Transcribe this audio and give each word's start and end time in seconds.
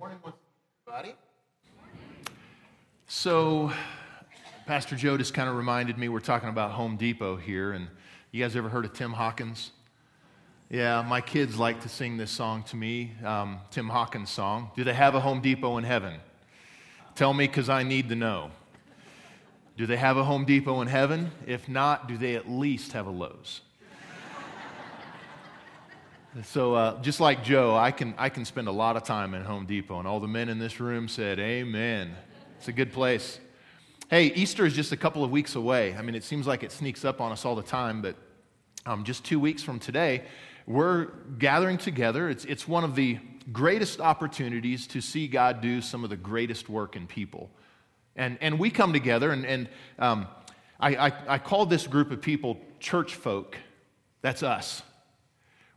Morning, 0.00 0.18
everybody. 0.86 1.14
So, 3.06 3.70
Pastor 4.64 4.96
Joe 4.96 5.18
just 5.18 5.34
kind 5.34 5.46
of 5.46 5.56
reminded 5.56 5.98
me 5.98 6.08
we're 6.08 6.20
talking 6.20 6.48
about 6.48 6.70
Home 6.70 6.96
Depot 6.96 7.36
here, 7.36 7.72
and 7.72 7.86
you 8.32 8.42
guys 8.42 8.56
ever 8.56 8.70
heard 8.70 8.86
of 8.86 8.94
Tim 8.94 9.12
Hawkins? 9.12 9.72
Yeah, 10.70 11.04
my 11.06 11.20
kids 11.20 11.58
like 11.58 11.82
to 11.82 11.90
sing 11.90 12.16
this 12.16 12.30
song 12.30 12.62
to 12.70 12.76
me, 12.76 13.12
um, 13.22 13.58
Tim 13.70 13.90
Hawkins' 13.90 14.30
song. 14.30 14.70
Do 14.74 14.84
they 14.84 14.94
have 14.94 15.14
a 15.14 15.20
Home 15.20 15.42
Depot 15.42 15.76
in 15.76 15.84
heaven? 15.84 16.14
Tell 17.14 17.34
me 17.34 17.46
because 17.46 17.68
I 17.68 17.82
need 17.82 18.08
to 18.08 18.16
know. 18.16 18.52
Do 19.76 19.84
they 19.84 19.98
have 19.98 20.16
a 20.16 20.24
Home 20.24 20.46
Depot 20.46 20.80
in 20.80 20.88
heaven? 20.88 21.30
If 21.46 21.68
not, 21.68 22.08
do 22.08 22.16
they 22.16 22.36
at 22.36 22.48
least 22.50 22.92
have 22.92 23.06
a 23.06 23.10
Lowe's? 23.10 23.60
So, 26.44 26.74
uh, 26.74 27.02
just 27.02 27.18
like 27.18 27.42
Joe, 27.42 27.74
I 27.76 27.90
can, 27.90 28.14
I 28.16 28.28
can 28.28 28.44
spend 28.44 28.68
a 28.68 28.72
lot 28.72 28.96
of 28.96 29.02
time 29.02 29.34
in 29.34 29.42
Home 29.42 29.66
Depot, 29.66 29.98
and 29.98 30.06
all 30.06 30.20
the 30.20 30.28
men 30.28 30.48
in 30.48 30.60
this 30.60 30.78
room 30.78 31.08
said, 31.08 31.40
Amen. 31.40 32.14
It's 32.56 32.68
a 32.68 32.72
good 32.72 32.92
place. 32.92 33.40
Hey, 34.08 34.26
Easter 34.26 34.64
is 34.64 34.74
just 34.74 34.92
a 34.92 34.96
couple 34.96 35.24
of 35.24 35.32
weeks 35.32 35.56
away. 35.56 35.92
I 35.96 36.02
mean, 36.02 36.14
it 36.14 36.22
seems 36.22 36.46
like 36.46 36.62
it 36.62 36.70
sneaks 36.70 37.04
up 37.04 37.20
on 37.20 37.32
us 37.32 37.44
all 37.44 37.56
the 37.56 37.64
time, 37.64 38.00
but 38.00 38.14
um, 38.86 39.02
just 39.02 39.24
two 39.24 39.40
weeks 39.40 39.64
from 39.64 39.80
today, 39.80 40.22
we're 40.68 41.06
gathering 41.40 41.78
together. 41.78 42.28
It's, 42.28 42.44
it's 42.44 42.68
one 42.68 42.84
of 42.84 42.94
the 42.94 43.18
greatest 43.50 44.00
opportunities 44.00 44.86
to 44.88 45.00
see 45.00 45.26
God 45.26 45.60
do 45.60 45.80
some 45.80 46.04
of 46.04 46.10
the 46.10 46.16
greatest 46.16 46.68
work 46.68 46.94
in 46.94 47.08
people. 47.08 47.50
And, 48.14 48.38
and 48.40 48.56
we 48.56 48.70
come 48.70 48.92
together, 48.92 49.32
and, 49.32 49.44
and 49.44 49.68
um, 49.98 50.28
I, 50.78 50.94
I, 50.94 51.12
I 51.26 51.38
call 51.38 51.66
this 51.66 51.88
group 51.88 52.12
of 52.12 52.22
people 52.22 52.56
church 52.78 53.16
folk. 53.16 53.56
That's 54.22 54.44
us. 54.44 54.82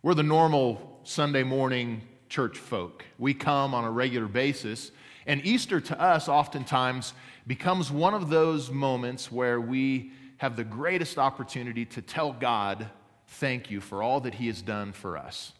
We're 0.03 0.15
the 0.15 0.21
normal 0.21 0.99
Sunday 1.05 1.43
morning 1.43 2.01
church 2.27 2.57
folk. 2.57 3.05
We 3.17 3.33
come 3.33 3.73
on 3.73 3.85
a 3.85 3.89
regular 3.89 4.27
basis. 4.27 4.91
And 5.25 5.39
Easter 5.45 5.79
to 5.79 5.97
us 5.97 6.27
oftentimes 6.27 7.13
becomes 7.47 7.89
one 7.89 8.13
of 8.13 8.29
those 8.29 8.69
moments 8.69 9.31
where 9.31 9.61
we 9.61 10.11
have 10.39 10.57
the 10.57 10.65
greatest 10.65 11.17
opportunity 11.17 11.85
to 11.85 12.01
tell 12.01 12.33
God, 12.33 12.89
thank 13.27 13.71
you 13.71 13.79
for 13.79 14.03
all 14.03 14.19
that 14.19 14.33
He 14.33 14.47
has 14.47 14.61
done 14.61 14.91
for 14.91 15.17
us. 15.17 15.53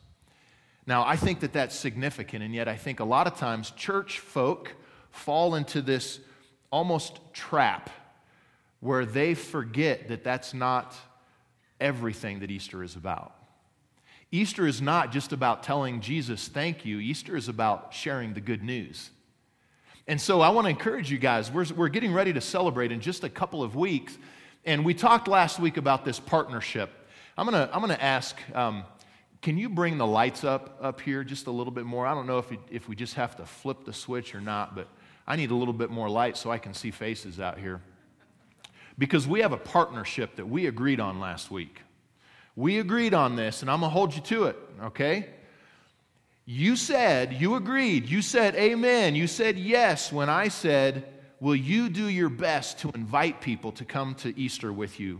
Now, 0.85 1.05
I 1.05 1.15
think 1.15 1.39
that 1.39 1.53
that's 1.53 1.73
significant, 1.73 2.43
and 2.43 2.53
yet 2.53 2.67
I 2.67 2.75
think 2.75 2.99
a 2.99 3.05
lot 3.05 3.27
of 3.27 3.37
times 3.37 3.71
church 3.71 4.19
folk 4.19 4.75
fall 5.09 5.55
into 5.55 5.81
this 5.81 6.19
almost 6.69 7.21
trap 7.31 7.89
where 8.81 9.05
they 9.05 9.35
forget 9.35 10.09
that 10.09 10.25
that's 10.25 10.53
not 10.53 10.93
everything 11.79 12.41
that 12.41 12.51
Easter 12.51 12.83
is 12.83 12.97
about. 12.97 13.33
Easter 14.33 14.65
is 14.65 14.81
not 14.81 15.11
just 15.11 15.31
about 15.31 15.61
telling 15.61 16.01
Jesus 16.01 16.47
thank 16.47 16.85
you, 16.85 16.97
Easter 16.97 17.37
is 17.37 17.49
about 17.49 17.93
sharing 17.93 18.33
the 18.33 18.41
good 18.41 18.63
news. 18.63 19.11
And 20.07 20.19
so 20.19 20.41
I 20.41 20.49
want 20.49 20.65
to 20.65 20.71
encourage 20.71 21.11
you 21.11 21.19
guys. 21.19 21.51
We're, 21.51 21.67
we're 21.75 21.87
getting 21.87 22.11
ready 22.11 22.33
to 22.33 22.41
celebrate 22.41 22.91
in 22.91 22.99
just 22.99 23.23
a 23.23 23.29
couple 23.29 23.61
of 23.61 23.75
weeks. 23.75 24.17
And 24.65 24.83
we 24.83 24.95
talked 24.95 25.27
last 25.27 25.59
week 25.59 25.77
about 25.77 26.03
this 26.03 26.19
partnership. 26.19 26.89
I'm 27.37 27.47
going 27.47 27.67
to 27.67 27.71
I'm 27.71 27.79
going 27.79 27.95
to 27.95 28.03
ask 28.03 28.35
um, 28.55 28.85
can 29.43 29.55
you 29.55 29.69
bring 29.69 29.99
the 29.99 30.07
lights 30.07 30.43
up 30.43 30.79
up 30.81 30.99
here 30.99 31.23
just 31.23 31.45
a 31.45 31.51
little 31.51 31.71
bit 31.71 31.85
more? 31.85 32.07
I 32.07 32.15
don't 32.15 32.25
know 32.25 32.39
if, 32.39 32.47
if 32.71 32.89
we 32.89 32.95
just 32.95 33.13
have 33.13 33.35
to 33.35 33.45
flip 33.45 33.85
the 33.85 33.93
switch 33.93 34.33
or 34.33 34.41
not, 34.41 34.73
but 34.73 34.87
I 35.27 35.35
need 35.35 35.51
a 35.51 35.55
little 35.55 35.75
bit 35.75 35.91
more 35.91 36.09
light 36.09 36.37
so 36.37 36.49
I 36.49 36.57
can 36.57 36.73
see 36.73 36.89
faces 36.89 37.39
out 37.39 37.59
here. 37.59 37.81
Because 38.97 39.27
we 39.27 39.41
have 39.41 39.51
a 39.51 39.57
partnership 39.57 40.37
that 40.37 40.49
we 40.49 40.65
agreed 40.65 40.99
on 40.99 41.19
last 41.19 41.51
week. 41.51 41.81
We 42.55 42.79
agreed 42.79 43.13
on 43.13 43.35
this, 43.35 43.61
and 43.61 43.71
I'm 43.71 43.79
going 43.79 43.89
to 43.89 43.93
hold 43.93 44.13
you 44.13 44.21
to 44.21 44.45
it, 44.45 44.57
okay? 44.83 45.29
You 46.45 46.75
said, 46.75 47.33
you 47.33 47.55
agreed, 47.55 48.09
you 48.09 48.21
said 48.21 48.55
amen, 48.55 49.15
you 49.15 49.27
said 49.27 49.57
yes 49.57 50.11
when 50.11 50.29
I 50.29 50.49
said, 50.49 51.09
Will 51.39 51.55
you 51.55 51.89
do 51.89 52.07
your 52.07 52.29
best 52.29 52.79
to 52.79 52.91
invite 52.95 53.41
people 53.41 53.73
to 53.73 53.83
come 53.83 54.15
to 54.15 54.37
Easter 54.39 54.71
with 54.71 54.97
you 54.97 55.19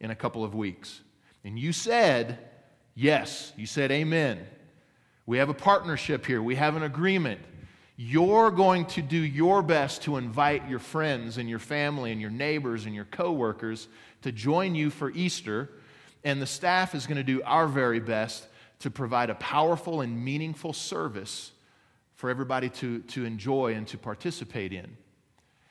in 0.00 0.10
a 0.10 0.16
couple 0.16 0.42
of 0.42 0.56
weeks? 0.56 1.02
And 1.44 1.56
you 1.56 1.72
said, 1.72 2.38
Yes. 2.94 3.52
You 3.56 3.66
said 3.66 3.90
amen. 3.90 4.46
We 5.24 5.38
have 5.38 5.48
a 5.48 5.54
partnership 5.54 6.26
here, 6.26 6.42
we 6.42 6.56
have 6.56 6.76
an 6.76 6.82
agreement. 6.82 7.40
You're 7.96 8.50
going 8.50 8.86
to 8.86 9.02
do 9.02 9.18
your 9.18 9.62
best 9.62 10.02
to 10.02 10.16
invite 10.16 10.68
your 10.68 10.78
friends 10.78 11.38
and 11.38 11.48
your 11.48 11.58
family 11.58 12.10
and 12.10 12.20
your 12.20 12.30
neighbors 12.30 12.86
and 12.86 12.94
your 12.94 13.04
coworkers 13.04 13.86
to 14.22 14.32
join 14.32 14.74
you 14.74 14.90
for 14.90 15.10
Easter 15.10 15.70
and 16.24 16.40
the 16.40 16.46
staff 16.46 16.94
is 16.94 17.06
going 17.06 17.16
to 17.16 17.24
do 17.24 17.42
our 17.42 17.66
very 17.66 18.00
best 18.00 18.46
to 18.80 18.90
provide 18.90 19.30
a 19.30 19.34
powerful 19.36 20.00
and 20.00 20.24
meaningful 20.24 20.72
service 20.72 21.52
for 22.14 22.30
everybody 22.30 22.68
to, 22.68 23.00
to 23.00 23.24
enjoy 23.24 23.74
and 23.74 23.86
to 23.88 23.98
participate 23.98 24.72
in. 24.72 24.96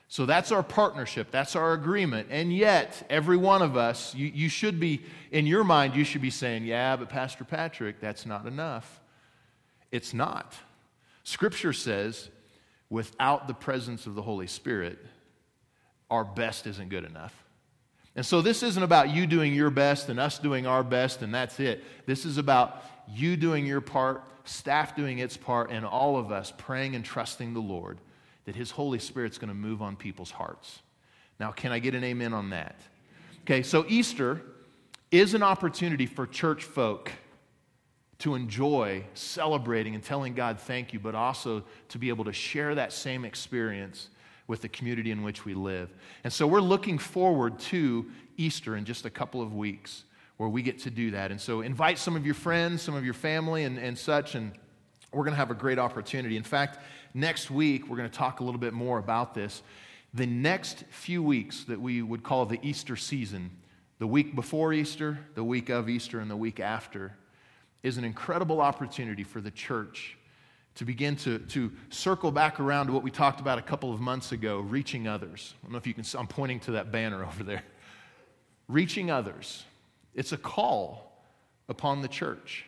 So 0.07 0.25
that's 0.25 0.51
our 0.51 0.63
partnership, 0.63 1.31
that's 1.31 1.56
our 1.56 1.72
agreement. 1.72 2.28
And 2.29 2.53
yet, 2.53 3.06
every 3.09 3.38
one 3.38 3.62
of 3.62 3.78
us, 3.78 4.13
you, 4.13 4.28
you 4.28 4.50
should 4.50 4.78
be, 4.78 5.03
in 5.31 5.47
your 5.47 5.63
mind, 5.63 5.95
you 5.95 6.03
should 6.03 6.22
be 6.22 6.29
saying, 6.29 6.66
Yeah, 6.66 6.97
but 6.97 7.07
Pastor 7.07 7.45
Patrick, 7.45 8.01
that's 8.01 8.25
not 8.25 8.45
enough. 8.45 9.00
It's 9.91 10.13
not. 10.13 10.53
Scripture 11.23 11.72
says, 11.72 12.29
without 12.89 13.47
the 13.47 13.53
presence 13.53 14.06
of 14.06 14.16
the 14.16 14.22
Holy 14.22 14.47
Spirit, 14.47 15.00
our 16.09 16.25
best 16.25 16.68
isn't 16.68 16.89
good 16.89 17.06
enough. 17.06 17.41
And 18.16 18.26
so 18.26 18.42
this 18.42 18.62
isn't 18.62 18.84
about 18.84 19.10
you 19.10 19.26
doing 19.26 19.54
your 19.54 19.70
best 19.70 20.10
and 20.10 20.20
us 20.20 20.38
doing 20.38 20.68
our 20.68 20.84
best 20.84 21.22
and 21.22 21.34
that's 21.34 21.60
it. 21.60 21.84
This 22.06 22.26
is 22.26 22.38
about 22.38 22.84
you 23.08 23.38
doing 23.38 23.66
your 23.66 23.82
part, 23.82 24.24
staff 24.44 24.96
doing 24.96 25.20
its 25.20 25.38
part, 25.38 25.72
and 25.72 25.86
all 25.86 26.18
of 26.18 26.32
us 26.32 26.52
praying 26.58 26.96
and 26.96 27.06
trusting 27.06 27.54
the 27.54 27.62
Lord 27.62 28.00
that 28.46 28.56
His 28.56 28.72
Holy 28.72 29.00
Spirit's 29.00 29.38
going 29.38 29.50
to 29.50 29.56
move 29.56 29.82
on 29.82 29.96
people's 29.96 30.32
hearts. 30.32 30.82
Now, 31.40 31.52
can 31.52 31.72
I 31.72 31.80
get 31.80 31.96
an 31.96 32.04
amen 32.04 32.34
on 32.34 32.50
that? 32.52 32.76
Okay, 33.44 33.64
so 33.64 33.86
Easter 33.88 34.42
is 35.10 35.34
an 35.34 35.44
opportunity 35.44 36.06
for 36.06 36.28
church 36.28 36.64
folk 36.64 37.12
to 38.20 38.36
enjoy 38.36 39.04
celebrating 39.14 39.96
and 39.96 40.04
telling 40.04 40.34
God 40.34 40.60
thank 40.60 40.94
you, 40.94 41.00
but 41.00 41.16
also 41.16 41.64
to 41.90 41.98
be 41.98 42.10
able 42.10 42.26
to 42.26 42.34
share 42.34 42.76
that 42.76 42.94
same 42.94 43.26
experience 43.26 44.10
with 44.51 44.62
the 44.62 44.67
community 44.67 45.12
in 45.12 45.23
which 45.23 45.45
we 45.45 45.53
live. 45.53 45.89
And 46.25 46.34
so 46.34 46.45
we're 46.45 46.59
looking 46.59 46.97
forward 46.97 47.57
to 47.59 48.12
Easter 48.35 48.75
in 48.75 48.84
just 48.84 49.06
a 49.06 49.09
couple 49.09 49.41
of 49.41 49.56
weeks 49.56 50.03
where 50.35 50.50
we 50.50 50.62
get 50.62 50.78
to 50.79 50.89
do 50.89 51.12
that. 51.12 51.31
And 51.31 51.39
so 51.39 51.62
invite 51.62 51.97
some 51.97 52.17
of 52.17 52.25
your 52.25 52.35
friends, 52.35 52.81
some 52.81 52.94
of 52.94 53.06
your 53.06 53.13
family, 53.13 53.63
and, 53.63 53.78
and 53.78 53.97
such, 53.97 54.35
and 54.35 54.51
we're 55.13 55.23
going 55.23 55.31
to 55.31 55.38
have 55.38 55.51
a 55.51 55.56
great 55.56 55.79
opportunity. 55.79 56.35
In 56.35 56.44
fact, 56.44 56.79
next 57.13 57.50
week, 57.50 57.88
we're 57.88 57.95
going 57.95 58.09
to 58.09 58.17
talk 58.17 58.41
a 58.41 58.44
little 58.44 58.59
bit 58.59 58.73
more 58.73 58.97
about 58.97 59.34
this. 59.34 59.63
The 60.13 60.28
next 60.28 60.83
few 60.89 61.23
weeks 61.23 61.63
that 61.63 61.79
we 61.79 62.01
would 62.01 62.22
call 62.22 62.45
the 62.45 62.59
Easter 62.62 62.97
season, 62.97 63.51
the 64.00 64.07
week 64.07 64.35
before 64.35 64.73
Easter, 64.73 65.18
the 65.33 65.45
week 65.45 65.69
of 65.69 65.88
Easter, 65.88 66.19
and 66.19 66.29
the 66.29 66.35
week 66.35 66.59
after, 66.59 67.16
is 67.83 67.97
an 67.97 68.03
incredible 68.03 68.59
opportunity 68.59 69.23
for 69.23 69.39
the 69.39 69.51
church 69.51 70.18
to 70.76 70.86
begin 70.86 71.16
to, 71.18 71.40
to 71.40 71.72
circle 71.90 72.32
back 72.32 72.59
around 72.59 72.88
to 72.88 72.94
what 72.94 73.04
we 73.04 73.12
talked 73.12 73.40
about 73.40 73.58
a 73.58 73.62
couple 73.62 73.94
of 73.94 74.00
months 74.00 74.32
ago 74.32 74.59
reaching 74.59 75.08
others. 75.08 75.54
I 75.62 75.66
don't 75.66 75.74
know 75.74 75.78
if 75.78 75.88
you 75.88 75.94
can, 75.94 76.06
I'm 76.18 76.28
pointing 76.28 76.59
to 76.62 76.72
that 76.72 76.92
banner 76.92 77.24
over 77.26 77.44
there. 77.44 77.64
Reaching 78.68 79.12
others. 79.12 79.64
It's 80.14 80.31
a 80.31 80.38
call 80.38 81.24
upon 81.70 82.02
the 82.02 82.08
church 82.08 82.66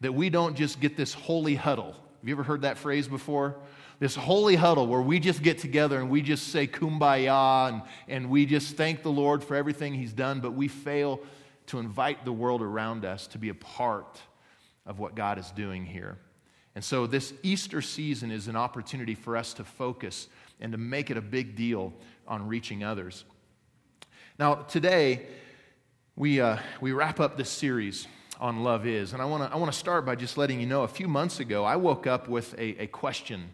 that 0.00 0.12
we 0.12 0.30
don't 0.30 0.56
just 0.56 0.80
get 0.80 0.96
this 0.96 1.14
holy 1.14 1.54
huddle. 1.54 1.92
Have 1.92 2.28
you 2.28 2.34
ever 2.34 2.42
heard 2.42 2.62
that 2.62 2.78
phrase 2.78 3.08
before? 3.08 3.56
This 3.98 4.14
holy 4.14 4.56
huddle 4.56 4.86
where 4.86 5.00
we 5.00 5.18
just 5.18 5.42
get 5.42 5.58
together 5.58 5.98
and 5.98 6.10
we 6.10 6.20
just 6.20 6.48
say 6.48 6.66
kumbaya 6.66 7.68
and, 7.68 7.82
and 8.08 8.28
we 8.28 8.44
just 8.44 8.76
thank 8.76 9.02
the 9.02 9.10
Lord 9.10 9.42
for 9.42 9.54
everything 9.54 9.94
He's 9.94 10.12
done, 10.12 10.40
but 10.40 10.52
we 10.52 10.68
fail 10.68 11.20
to 11.68 11.78
invite 11.78 12.24
the 12.24 12.32
world 12.32 12.60
around 12.60 13.04
us 13.04 13.26
to 13.28 13.38
be 13.38 13.48
a 13.48 13.54
part 13.54 14.20
of 14.84 14.98
what 14.98 15.14
God 15.14 15.38
is 15.38 15.50
doing 15.52 15.84
here. 15.84 16.18
And 16.76 16.84
so, 16.84 17.06
this 17.06 17.32
Easter 17.42 17.80
season 17.80 18.30
is 18.30 18.48
an 18.48 18.54
opportunity 18.54 19.14
for 19.14 19.34
us 19.34 19.54
to 19.54 19.64
focus 19.64 20.28
and 20.60 20.72
to 20.72 20.78
make 20.78 21.10
it 21.10 21.16
a 21.16 21.22
big 21.22 21.56
deal 21.56 21.94
on 22.28 22.46
reaching 22.46 22.84
others. 22.84 23.24
Now, 24.38 24.56
today, 24.56 25.24
we, 26.16 26.38
uh, 26.38 26.58
we 26.82 26.92
wrap 26.92 27.18
up 27.18 27.38
this 27.38 27.48
series 27.48 28.06
on 28.38 28.62
love 28.62 28.86
is. 28.86 29.14
And 29.14 29.22
I 29.22 29.24
want 29.24 29.42
to 29.42 29.54
I 29.54 29.58
wanna 29.58 29.72
start 29.72 30.04
by 30.04 30.16
just 30.16 30.36
letting 30.36 30.60
you 30.60 30.66
know 30.66 30.82
a 30.82 30.88
few 30.88 31.08
months 31.08 31.40
ago, 31.40 31.64
I 31.64 31.76
woke 31.76 32.06
up 32.06 32.28
with 32.28 32.52
a, 32.58 32.82
a 32.82 32.86
question, 32.88 33.48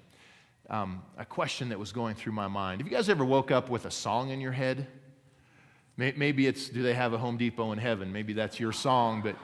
um, 0.68 1.00
a 1.16 1.24
question 1.24 1.68
that 1.68 1.78
was 1.78 1.92
going 1.92 2.16
through 2.16 2.32
my 2.32 2.48
mind. 2.48 2.80
Have 2.80 2.90
you 2.90 2.96
guys 2.96 3.08
ever 3.08 3.24
woke 3.24 3.52
up 3.52 3.70
with 3.70 3.86
a 3.86 3.90
song 3.92 4.30
in 4.30 4.40
your 4.40 4.50
head? 4.50 4.88
Maybe 5.96 6.48
it's, 6.48 6.68
do 6.68 6.82
they 6.82 6.94
have 6.94 7.12
a 7.12 7.18
Home 7.18 7.36
Depot 7.36 7.70
in 7.70 7.78
heaven? 7.78 8.12
Maybe 8.12 8.32
that's 8.32 8.58
your 8.58 8.72
song, 8.72 9.22
but 9.22 9.36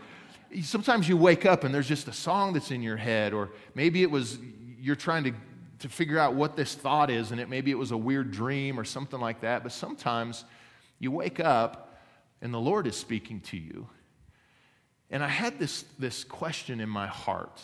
sometimes 0.63 1.09
you 1.09 1.17
wake 1.17 1.47
up 1.47 1.65
and 1.65 1.75
there's 1.75 1.89
just 1.89 2.09
a 2.09 2.13
song 2.13 2.53
that's 2.53 2.71
in 2.71 2.83
your 2.83 2.97
head, 2.97 3.33
or 3.33 3.51
maybe 3.75 4.03
it 4.03 4.11
was 4.11 4.39
you're 4.81 4.97
trying 4.97 5.25
to, 5.25 5.33
to 5.81 5.89
figure 5.89 6.19
out 6.19 6.35
what 6.35 6.57
this 6.57 6.75
thought 6.75 7.11
is, 7.11 7.31
and 7.33 7.41
it 7.41 7.49
maybe 7.49 7.71
it 7.71 7.79
was 7.79 7.91
a 7.91 7.97
weird 7.97 8.31
dream 8.31 8.79
or 8.79 8.85
something 8.85 9.21
like 9.21 9.41
that. 9.41 9.63
But 9.63 9.73
sometimes 9.73 10.45
you 10.99 11.11
wake 11.11 11.41
up 11.41 12.01
and 12.41 12.53
the 12.53 12.61
Lord 12.61 12.87
is 12.87 12.97
speaking 12.97 13.41
to 13.43 13.57
you. 13.57 13.89
And 15.11 15.23
I 15.23 15.29
had 15.29 15.59
this, 15.59 15.85
this 15.99 16.25
question 16.25 16.81
in 16.81 16.89
my 16.89 17.07
heart 17.07 17.61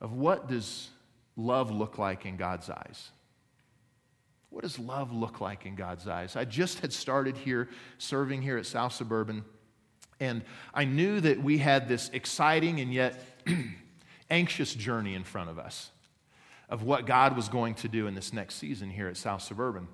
of 0.00 0.12
what 0.12 0.48
does 0.48 0.88
love 1.36 1.70
look 1.70 1.98
like 1.98 2.26
in 2.26 2.36
God's 2.36 2.70
eyes? 2.70 3.10
What 4.50 4.62
does 4.62 4.78
love 4.78 5.12
look 5.12 5.40
like 5.40 5.66
in 5.66 5.74
God's 5.74 6.08
eyes? 6.08 6.34
I 6.34 6.44
just 6.44 6.80
had 6.80 6.92
started 6.92 7.36
here 7.36 7.68
serving 7.98 8.42
here 8.42 8.56
at 8.56 8.64
South 8.64 8.94
Suburban, 8.94 9.44
and 10.20 10.42
I 10.74 10.84
knew 10.84 11.20
that 11.20 11.42
we 11.42 11.58
had 11.58 11.88
this 11.88 12.10
exciting 12.12 12.80
and 12.80 12.92
yet 12.92 13.22
anxious 14.30 14.74
journey 14.74 15.14
in 15.14 15.24
front 15.24 15.50
of 15.50 15.58
us 15.58 15.90
of 16.68 16.82
what 16.82 17.06
God 17.06 17.34
was 17.34 17.48
going 17.48 17.74
to 17.76 17.88
do 17.88 18.06
in 18.06 18.14
this 18.14 18.32
next 18.32 18.56
season 18.56 18.90
here 18.90 19.08
at 19.08 19.16
South 19.16 19.42
Suburban. 19.42 19.88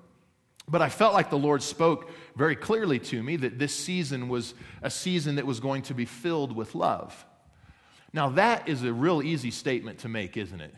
But 0.67 0.81
I 0.81 0.89
felt 0.89 1.13
like 1.13 1.29
the 1.29 1.37
Lord 1.37 1.61
spoke 1.61 2.09
very 2.35 2.55
clearly 2.55 2.99
to 2.99 3.21
me 3.21 3.35
that 3.37 3.59
this 3.59 3.73
season 3.73 4.29
was 4.29 4.55
a 4.81 4.89
season 4.89 5.35
that 5.35 5.45
was 5.45 5.59
going 5.59 5.83
to 5.83 5.93
be 5.93 6.05
filled 6.05 6.55
with 6.55 6.75
love. 6.75 7.25
Now, 8.13 8.29
that 8.29 8.67
is 8.67 8.83
a 8.83 8.91
real 8.91 9.21
easy 9.21 9.51
statement 9.51 9.99
to 9.99 10.09
make, 10.09 10.37
isn't 10.37 10.59
it? 10.59 10.73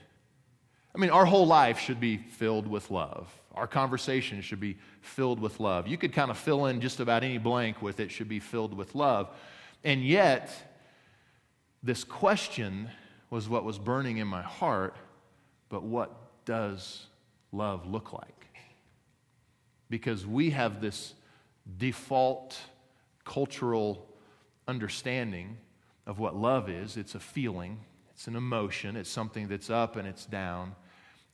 I 0.95 0.99
mean, 0.99 1.09
our 1.09 1.25
whole 1.25 1.45
life 1.45 1.79
should 1.79 1.99
be 1.99 2.17
filled 2.17 2.67
with 2.67 2.89
love. 2.89 3.31
Our 3.53 3.67
conversation 3.67 4.41
should 4.41 4.59
be 4.59 4.77
filled 5.01 5.39
with 5.39 5.59
love. 5.59 5.87
You 5.87 5.97
could 5.97 6.13
kind 6.13 6.31
of 6.31 6.37
fill 6.37 6.67
in 6.67 6.81
just 6.81 6.99
about 6.99 7.23
any 7.23 7.37
blank 7.37 7.81
with 7.81 7.99
it, 7.99 8.11
should 8.11 8.29
be 8.29 8.39
filled 8.39 8.75
with 8.75 8.95
love. 8.95 9.29
And 9.83 10.03
yet, 10.03 10.51
this 11.83 12.03
question 12.03 12.89
was 13.29 13.47
what 13.49 13.63
was 13.63 13.77
burning 13.77 14.17
in 14.17 14.27
my 14.27 14.41
heart 14.41 14.95
but 15.69 15.83
what 15.83 16.45
does 16.45 17.07
love 17.51 17.85
look 17.85 18.13
like? 18.13 18.47
Because 19.89 20.25
we 20.25 20.51
have 20.51 20.81
this 20.81 21.13
default 21.77 22.57
cultural 23.25 24.07
understanding 24.67 25.57
of 26.05 26.19
what 26.19 26.35
love 26.35 26.69
is 26.69 26.95
it's 26.95 27.15
a 27.15 27.19
feeling, 27.19 27.79
it's 28.17 28.25
an 28.25 28.35
emotion, 28.35 28.95
it's 28.95 29.11
something 29.11 29.47
that's 29.47 29.69
up 29.69 29.95
and 29.95 30.07
it's 30.07 30.25
down, 30.25 30.75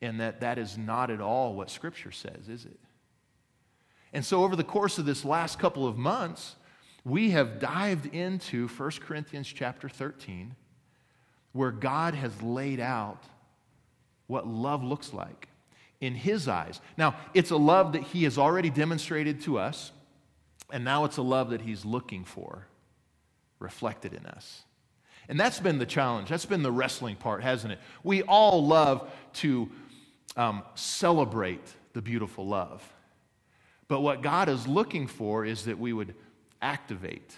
and 0.01 0.19
that 0.19 0.41
that 0.41 0.57
is 0.57 0.77
not 0.77 1.09
at 1.09 1.21
all 1.21 1.55
what 1.55 1.69
Scripture 1.69 2.11
says, 2.11 2.49
is 2.49 2.65
it? 2.65 2.77
And 4.11 4.25
so, 4.25 4.43
over 4.43 4.57
the 4.57 4.65
course 4.65 4.97
of 4.97 5.05
this 5.05 5.23
last 5.23 5.59
couple 5.59 5.87
of 5.87 5.97
months, 5.97 6.57
we 7.05 7.31
have 7.31 7.61
dived 7.61 8.13
into 8.13 8.67
1 8.67 8.91
Corinthians 8.99 9.47
chapter 9.47 9.87
13, 9.87 10.55
where 11.53 11.71
God 11.71 12.15
has 12.15 12.41
laid 12.41 12.81
out 12.81 13.23
what 14.27 14.45
love 14.45 14.83
looks 14.83 15.13
like 15.13 15.47
in 16.01 16.15
His 16.15 16.49
eyes. 16.49 16.81
Now, 16.97 17.15
it's 17.33 17.51
a 17.51 17.57
love 17.57 17.93
that 17.93 18.03
He 18.03 18.25
has 18.25 18.37
already 18.37 18.69
demonstrated 18.69 19.39
to 19.43 19.57
us, 19.57 19.93
and 20.69 20.83
now 20.83 21.05
it's 21.05 21.15
a 21.15 21.21
love 21.21 21.51
that 21.51 21.61
He's 21.61 21.85
looking 21.85 22.25
for 22.25 22.67
reflected 23.57 24.11
in 24.11 24.25
us. 24.25 24.65
And 25.29 25.39
that's 25.39 25.59
been 25.59 25.79
the 25.79 25.85
challenge. 25.85 26.29
That's 26.29 26.45
been 26.45 26.63
the 26.63 26.71
wrestling 26.71 27.15
part, 27.15 27.43
hasn't 27.43 27.73
it? 27.73 27.79
We 28.03 28.23
all 28.23 28.65
love 28.65 29.09
to 29.35 29.69
um, 30.35 30.63
celebrate 30.75 31.65
the 31.93 32.01
beautiful 32.01 32.45
love. 32.47 32.83
But 33.87 34.01
what 34.01 34.21
God 34.21 34.49
is 34.49 34.67
looking 34.67 35.07
for 35.07 35.45
is 35.45 35.65
that 35.65 35.79
we 35.79 35.93
would 35.93 36.15
activate 36.61 37.37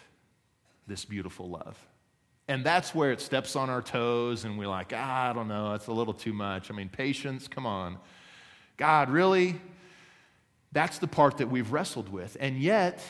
this 0.88 1.06
beautiful 1.06 1.50
love. 1.50 1.78
And 2.48 2.64
that's 2.64 2.94
where 2.94 3.12
it 3.12 3.22
steps 3.22 3.56
on 3.56 3.72
our 3.72 3.82
toes, 3.82 4.46
and 4.46 4.58
we're 4.58 4.68
like, 4.68 4.94
ah, 4.96 5.30
I 5.30 5.34
don't 5.34 5.48
know, 5.48 5.72
that's 5.72 5.88
a 5.88 5.92
little 5.92 6.14
too 6.14 6.34
much. 6.34 6.70
I 6.70 6.76
mean, 6.76 6.90
patience, 6.90 7.48
come 7.48 7.66
on. 7.66 7.98
God, 8.78 9.10
really? 9.10 9.60
That's 10.72 11.00
the 11.00 11.08
part 11.08 11.38
that 11.38 11.50
we've 11.50 11.72
wrestled 11.72 12.10
with. 12.10 12.38
And 12.40 12.60
yet, 12.60 13.02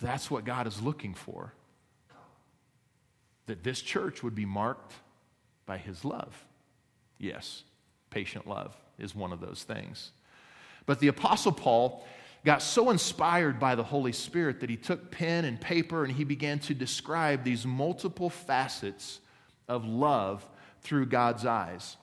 that's 0.00 0.30
what 0.30 0.44
God 0.44 0.66
is 0.66 0.80
looking 0.80 1.14
for. 1.14 1.52
That 3.46 3.64
this 3.64 3.80
church 3.80 4.22
would 4.22 4.34
be 4.34 4.46
marked 4.46 4.94
by 5.66 5.78
his 5.78 6.04
love. 6.04 6.46
Yes, 7.18 7.62
patient 8.10 8.46
love 8.46 8.76
is 8.98 9.14
one 9.14 9.32
of 9.32 9.40
those 9.40 9.64
things. 9.64 10.12
But 10.86 11.00
the 11.00 11.08
Apostle 11.08 11.52
Paul 11.52 12.04
got 12.44 12.62
so 12.62 12.90
inspired 12.90 13.60
by 13.60 13.74
the 13.74 13.84
Holy 13.84 14.12
Spirit 14.12 14.60
that 14.60 14.70
he 14.70 14.76
took 14.76 15.10
pen 15.10 15.44
and 15.44 15.60
paper 15.60 16.04
and 16.04 16.12
he 16.12 16.24
began 16.24 16.58
to 16.60 16.74
describe 16.74 17.44
these 17.44 17.64
multiple 17.64 18.30
facets 18.30 19.20
of 19.68 19.84
love 19.86 20.44
through 20.80 21.06
God's 21.06 21.46
eyes. 21.46 21.96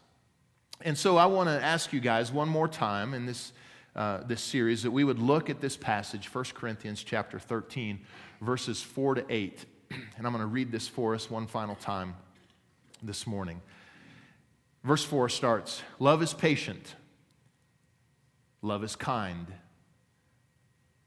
And 0.82 0.98
so 0.98 1.18
I 1.18 1.26
want 1.26 1.50
to 1.50 1.62
ask 1.62 1.92
you 1.92 2.00
guys 2.00 2.32
one 2.32 2.48
more 2.48 2.70
time 2.70 3.14
in 3.14 3.26
this, 3.26 3.52
uh, 3.96 4.24
this 4.24 4.42
series 4.42 4.84
that 4.84 4.92
we 4.92 5.04
would 5.04 5.20
look 5.20 5.50
at 5.50 5.60
this 5.60 5.76
passage, 5.76 6.34
1 6.34 6.46
Corinthians 6.54 7.04
chapter 7.04 7.38
13, 7.38 8.00
verses 8.40 8.82
4 8.82 9.16
to 9.16 9.26
8. 9.30 9.66
And 10.18 10.28
I'm 10.28 10.34
going 10.34 10.42
to 10.42 10.48
read 10.48 10.72
this 10.72 10.88
for 10.88 11.16
us 11.16 11.30
one 11.30 11.48
final 11.48 11.76
time 11.76 12.16
this 13.02 13.26
morning. 13.26 13.62
Verse 14.84 15.04
4 15.04 15.30
starts 15.30 15.82
Love 15.98 16.22
is 16.22 16.34
patient, 16.34 16.96
love 18.62 18.84
is 18.84 18.96
kind. 18.96 19.48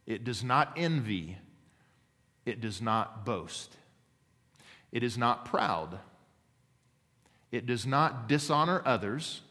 It 0.07 0.25
does 0.25 0.43
not 0.43 0.73
envy. 0.77 1.39
It 2.45 2.61
does 2.61 2.83
not 2.83 3.25
boast. 3.25 3.77
It 4.91 5.05
is 5.05 5.17
not 5.17 5.45
proud. 5.45 6.01
It 7.53 7.67
does 7.67 7.87
not 7.87 8.29
dishonor 8.29 8.83
others. 8.85 9.43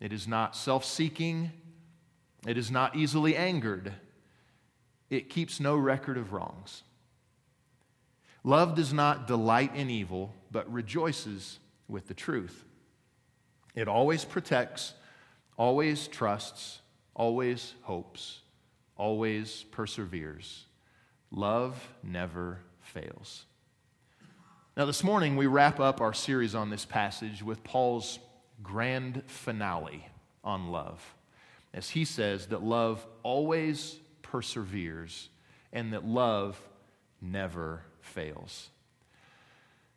It 0.00 0.12
is 0.12 0.28
not 0.28 0.54
self 0.54 0.84
seeking. 0.84 1.50
It 2.46 2.58
is 2.58 2.70
not 2.70 2.94
easily 2.94 3.36
angered. 3.36 3.94
It 5.08 5.30
keeps 5.30 5.60
no 5.60 5.76
record 5.76 6.18
of 6.18 6.32
wrongs. 6.32 6.82
Love 8.44 8.74
does 8.74 8.92
not 8.92 9.26
delight 9.26 9.74
in 9.74 9.90
evil, 9.90 10.32
but 10.52 10.70
rejoices 10.72 11.58
with 11.88 12.06
the 12.06 12.14
truth. 12.14 12.64
It 13.74 13.88
always 13.88 14.24
protects, 14.24 14.94
always 15.56 16.06
trusts, 16.06 16.80
always 17.14 17.74
hopes 17.82 18.42
always 18.96 19.64
perseveres. 19.70 20.66
Love 21.30 21.88
never 22.02 22.60
fails. 22.80 23.46
Now, 24.76 24.86
this 24.86 25.04
morning, 25.04 25.36
we 25.36 25.46
wrap 25.46 25.78
up 25.78 26.00
our 26.00 26.12
series 26.12 26.54
on 26.54 26.70
this 26.70 26.84
passage 26.84 27.42
with 27.42 27.62
Paul's 27.62 28.18
grand 28.62 29.22
finale 29.26 30.08
on 30.42 30.68
love, 30.68 31.14
as 31.72 31.90
he 31.90 32.04
says 32.04 32.46
that 32.46 32.62
love 32.62 33.06
always 33.22 33.98
perseveres 34.22 35.28
and 35.72 35.92
that 35.92 36.04
love 36.04 36.60
never 37.20 37.82
fails. 38.04 38.70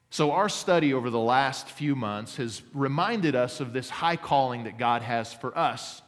So, 0.10 0.32
our 0.32 0.50
study 0.50 0.94
over 0.94 1.10
the 1.10 1.20
last 1.20 1.70
few 1.70 1.96
months 1.96 2.38
has 2.38 2.62
reminded 2.74 3.36
us 3.36 3.60
of 3.60 3.74
this 3.74 3.90
high 3.90 4.16
calling 4.16 4.64
that 4.64 4.78
God 4.78 5.02
has 5.02 5.34
for 5.34 5.56
us 5.58 6.02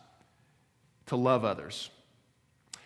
to 1.07 1.15
love 1.15 1.43
others. 1.43 1.89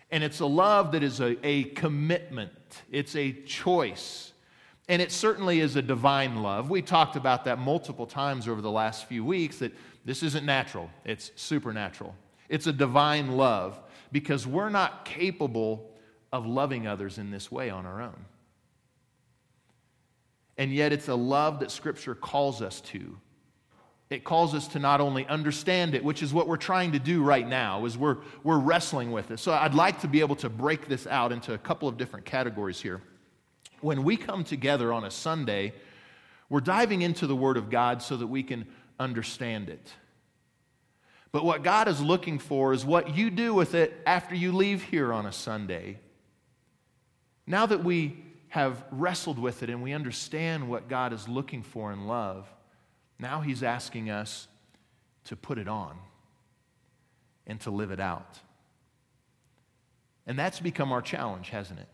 And 0.10 0.24
it's 0.24 0.40
a 0.40 0.46
love 0.46 0.92
that 0.94 1.04
is 1.04 1.20
a, 1.20 1.38
a 1.46 1.66
commitment, 1.66 2.52
it's 2.92 3.16
a 3.16 3.32
choice. 3.32 4.32
And 4.90 5.02
it 5.02 5.14
certainly 5.14 5.62
is 5.62 5.78
a 5.78 5.82
divine 5.82 6.44
love. 6.44 6.70
We 6.70 6.82
talked 6.82 7.16
about 7.16 7.46
that 7.46 7.58
multiple 7.58 8.06
times 8.06 8.50
over 8.50 8.62
the 8.62 8.72
last 8.72 9.06
few 9.06 9.24
weeks 9.24 9.60
that 9.60 9.72
this 10.04 10.24
isn't 10.24 10.46
natural, 10.46 10.90
it's 11.06 11.32
supernatural. 11.36 12.16
It's 12.50 12.68
a 12.68 12.74
divine 12.74 13.38
love 13.38 13.80
because 14.12 14.46
we're 14.46 14.70
not 14.70 15.06
capable 15.06 15.90
of 16.32 16.46
loving 16.46 16.86
others 16.86 17.18
in 17.18 17.32
this 17.32 17.52
way 17.52 17.70
on 17.70 17.86
our 17.86 18.02
own. 18.02 18.26
And 20.58 20.72
yet, 20.74 20.94
it's 20.94 21.08
a 21.08 21.16
love 21.16 21.60
that 21.60 21.72
Scripture 21.72 22.16
calls 22.16 22.62
us 22.62 22.82
to 22.82 23.18
it 24.14 24.24
calls 24.24 24.54
us 24.54 24.68
to 24.70 24.80
not 24.80 25.02
only 25.02 25.26
understand 25.26 25.96
it, 25.96 26.04
which 26.04 26.22
is 26.22 26.34
what 26.34 26.48
we're 26.48 26.56
trying 26.56 26.92
to 26.92 27.00
do 27.00 27.24
right 27.24 27.48
now, 27.48 27.86
is 27.86 27.98
we're, 27.98 28.18
we're 28.44 28.60
wrestling 28.60 29.12
with 29.12 29.32
it. 29.32 29.40
So 29.40 29.52
I'd 29.52 29.74
like 29.74 30.02
to 30.02 30.08
be 30.08 30.20
able 30.20 30.36
to 30.38 30.50
break 30.50 30.88
this 30.88 31.08
out 31.08 31.32
into 31.32 31.54
a 31.54 31.58
couple 31.58 31.88
of 31.88 31.98
different 31.98 32.26
categories 32.26 32.80
here. 32.80 33.02
When 33.82 34.04
we 34.04 34.16
come 34.16 34.44
together 34.44 34.94
on 34.94 35.04
a 35.04 35.12
Sunday, 35.12 35.74
we're 36.48 36.62
diving 36.62 37.02
into 37.02 37.26
the 37.26 37.36
Word 37.36 37.58
of 37.58 37.70
God 37.70 38.02
so 38.04 38.16
that 38.18 38.28
we 38.28 38.44
can 38.44 38.68
understand 39.00 39.70
it. 39.70 39.92
But 41.32 41.44
what 41.44 41.64
God 41.64 41.88
is 41.88 42.00
looking 42.00 42.38
for 42.38 42.74
is 42.74 42.86
what 42.86 43.16
you 43.16 43.32
do 43.32 43.56
with 43.56 43.74
it 43.74 44.00
after 44.06 44.36
you 44.36 44.52
leave 44.52 44.84
here 44.84 45.12
on 45.12 45.26
a 45.26 45.32
Sunday. 45.32 46.00
Now 47.48 47.66
that 47.66 47.84
we 47.84 48.23
have 48.54 48.86
wrestled 48.92 49.40
with 49.40 49.64
it 49.64 49.70
and 49.72 49.82
we 49.82 49.94
understand 49.94 50.70
what 50.70 50.88
God 50.88 51.12
is 51.12 51.28
looking 51.28 51.64
for 51.64 51.92
in 51.92 52.06
love, 52.06 52.48
now 53.18 53.42
he's 53.42 53.64
asking 53.64 54.12
us 54.12 54.48
to 55.24 55.36
put 55.36 55.58
it 55.58 55.68
on 55.68 55.98
and 57.48 57.60
to 57.62 57.72
live 57.72 57.90
it 57.90 58.00
out. 58.00 58.38
And 60.28 60.38
that's 60.38 60.60
become 60.60 60.92
our 60.92 61.02
challenge, 61.02 61.50
hasn't 61.50 61.80
it? 61.80 61.88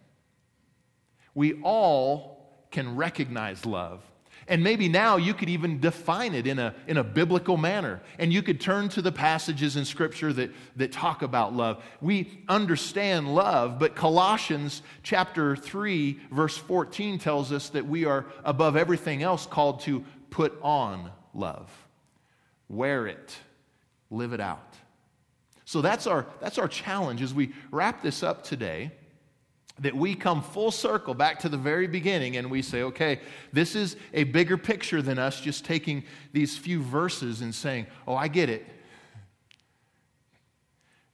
We 1.33 1.61
all 1.63 2.65
can 2.71 2.97
recognize 2.97 3.65
love. 3.65 4.03
And 4.49 4.63
maybe 4.63 4.89
now 4.89 5.17
you 5.17 5.35
could 5.35 5.47
even 5.47 5.79
define 5.79 6.33
it 6.33 6.47
in 6.47 6.57
a, 6.57 6.73
in 6.87 6.97
a 6.97 7.03
biblical 7.03 7.55
manner. 7.55 8.01
And 8.17 8.33
you 8.33 8.41
could 8.41 8.59
turn 8.59 8.89
to 8.89 9.01
the 9.01 9.11
passages 9.11 9.75
in 9.75 9.85
Scripture 9.85 10.33
that, 10.33 10.49
that 10.75 10.91
talk 10.91 11.21
about 11.21 11.53
love. 11.53 11.83
We 12.01 12.41
understand 12.49 13.33
love, 13.33 13.77
but 13.77 13.95
Colossians 13.95 14.81
chapter 15.03 15.55
3, 15.55 16.19
verse 16.31 16.57
14 16.57 17.19
tells 17.19 17.51
us 17.51 17.69
that 17.69 17.85
we 17.85 18.05
are 18.05 18.25
above 18.43 18.75
everything 18.75 19.21
else 19.21 19.45
called 19.45 19.81
to 19.81 20.03
put 20.31 20.57
on 20.63 21.11
love. 21.35 21.71
wear 22.67 23.05
it, 23.05 23.37
live 24.09 24.33
it 24.33 24.41
out. 24.41 24.73
So 25.65 25.81
that's 25.81 26.07
our, 26.07 26.25
that's 26.41 26.57
our 26.57 26.67
challenge 26.67 27.21
as 27.21 27.35
we 27.35 27.53
wrap 27.69 28.01
this 28.01 28.23
up 28.23 28.43
today. 28.43 28.91
That 29.79 29.95
we 29.95 30.13
come 30.13 30.41
full 30.41 30.71
circle 30.71 31.13
back 31.13 31.39
to 31.39 31.50
the 31.50 31.57
very 31.57 31.88
beginning 31.88 32.38
and 32.38 32.51
we 32.51 32.62
say, 32.62 32.83
okay, 32.83 33.21
this 33.53 33.75
is 33.75 33.95
a 34.13 34.25
bigger 34.25 34.57
picture 34.57 35.01
than 35.01 35.17
us 35.17 35.39
just 35.39 35.63
taking 35.63 36.03
these 36.33 36.57
few 36.57 36.81
verses 36.81 37.41
and 37.41 37.55
saying, 37.55 37.88
oh, 38.07 38.15
I 38.15 38.27
get 38.27 38.50
it. 38.50 38.65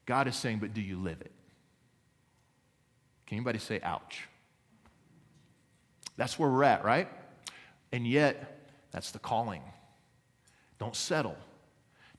God 0.05 0.27
is 0.27 0.35
saying, 0.35 0.59
but 0.59 0.73
do 0.73 0.81
you 0.81 0.97
live 0.97 1.21
it? 1.21 1.31
Can 3.27 3.37
anybody 3.37 3.59
say, 3.59 3.79
ouch? 3.81 4.27
That's 6.17 6.39
where 6.39 6.49
we're 6.49 6.63
at, 6.63 6.83
right? 6.83 7.09
And 7.91 8.07
yet, 8.07 8.69
that's 8.91 9.11
the 9.11 9.19
calling. 9.19 9.61
Don't 10.79 10.95
settle. 10.95 11.37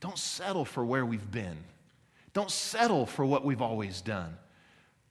Don't 0.01 0.19
settle 0.19 0.65
for 0.65 0.85
where 0.85 1.07
we've 1.07 1.31
been. 1.31 1.57
Don't 2.33 2.51
settle 2.51 3.07
for 3.07 3.25
what 3.25 3.45
we've 3.45 3.63
always 3.63 4.01
done. 4.01 4.37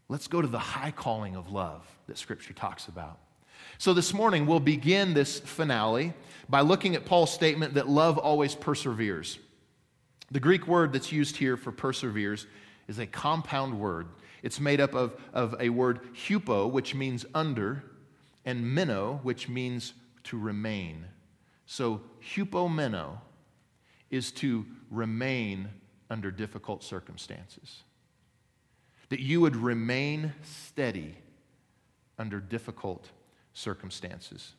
Let's 0.07 0.27
go 0.27 0.41
to 0.41 0.47
the 0.47 0.59
high 0.59 0.91
calling 0.91 1.35
of 1.35 1.51
love 1.51 1.85
that 2.07 2.17
Scripture 2.17 2.53
talks 2.53 2.88
about. 2.88 3.19
So, 3.77 3.93
this 3.93 4.13
morning, 4.13 4.45
we'll 4.45 4.59
begin 4.59 5.13
this 5.13 5.39
finale 5.39 6.13
by 6.47 6.62
looking 6.62 6.95
at 6.95 7.05
Paul's 7.05 7.33
statement 7.33 7.74
that 7.74 7.89
love 7.89 8.17
always 8.17 8.53
perseveres. 8.53 9.39
The 10.31 10.39
Greek 10.39 10.67
word 10.67 10.93
that's 10.93 11.12
used 11.12 11.38
here 11.38 11.57
for 11.57 11.71
perseveres 11.71 12.45
is 12.88 13.00
a 13.00 13.07
compound 13.07 13.79
word. 13.79 14.07
It's 14.43 14.59
made 14.59 14.79
up 14.79 14.93
of, 14.93 15.19
of 15.33 15.55
a 15.59 15.69
word 15.69 16.01
hupo, 16.13 16.69
which 16.71 16.93
means 16.93 17.25
under, 17.33 17.83
and 18.45 18.63
meno, 18.75 19.19
which 19.24 19.50
means 19.50 19.93
to 20.25 20.38
remain. 20.38 21.05
So, 21.65 22.01
hupomeno 22.35 23.17
is 24.12 24.31
to 24.33 24.65
remain 24.91 25.69
under 26.09 26.29
difficult 26.29 26.83
circumstances. 26.83 27.85
That 29.09 29.19
you 29.19 29.41
would 29.41 29.55
remain 29.55 30.33
steady 30.43 31.15
under 32.17 32.39
difficult 32.39 33.09
circumstances. 33.53 34.53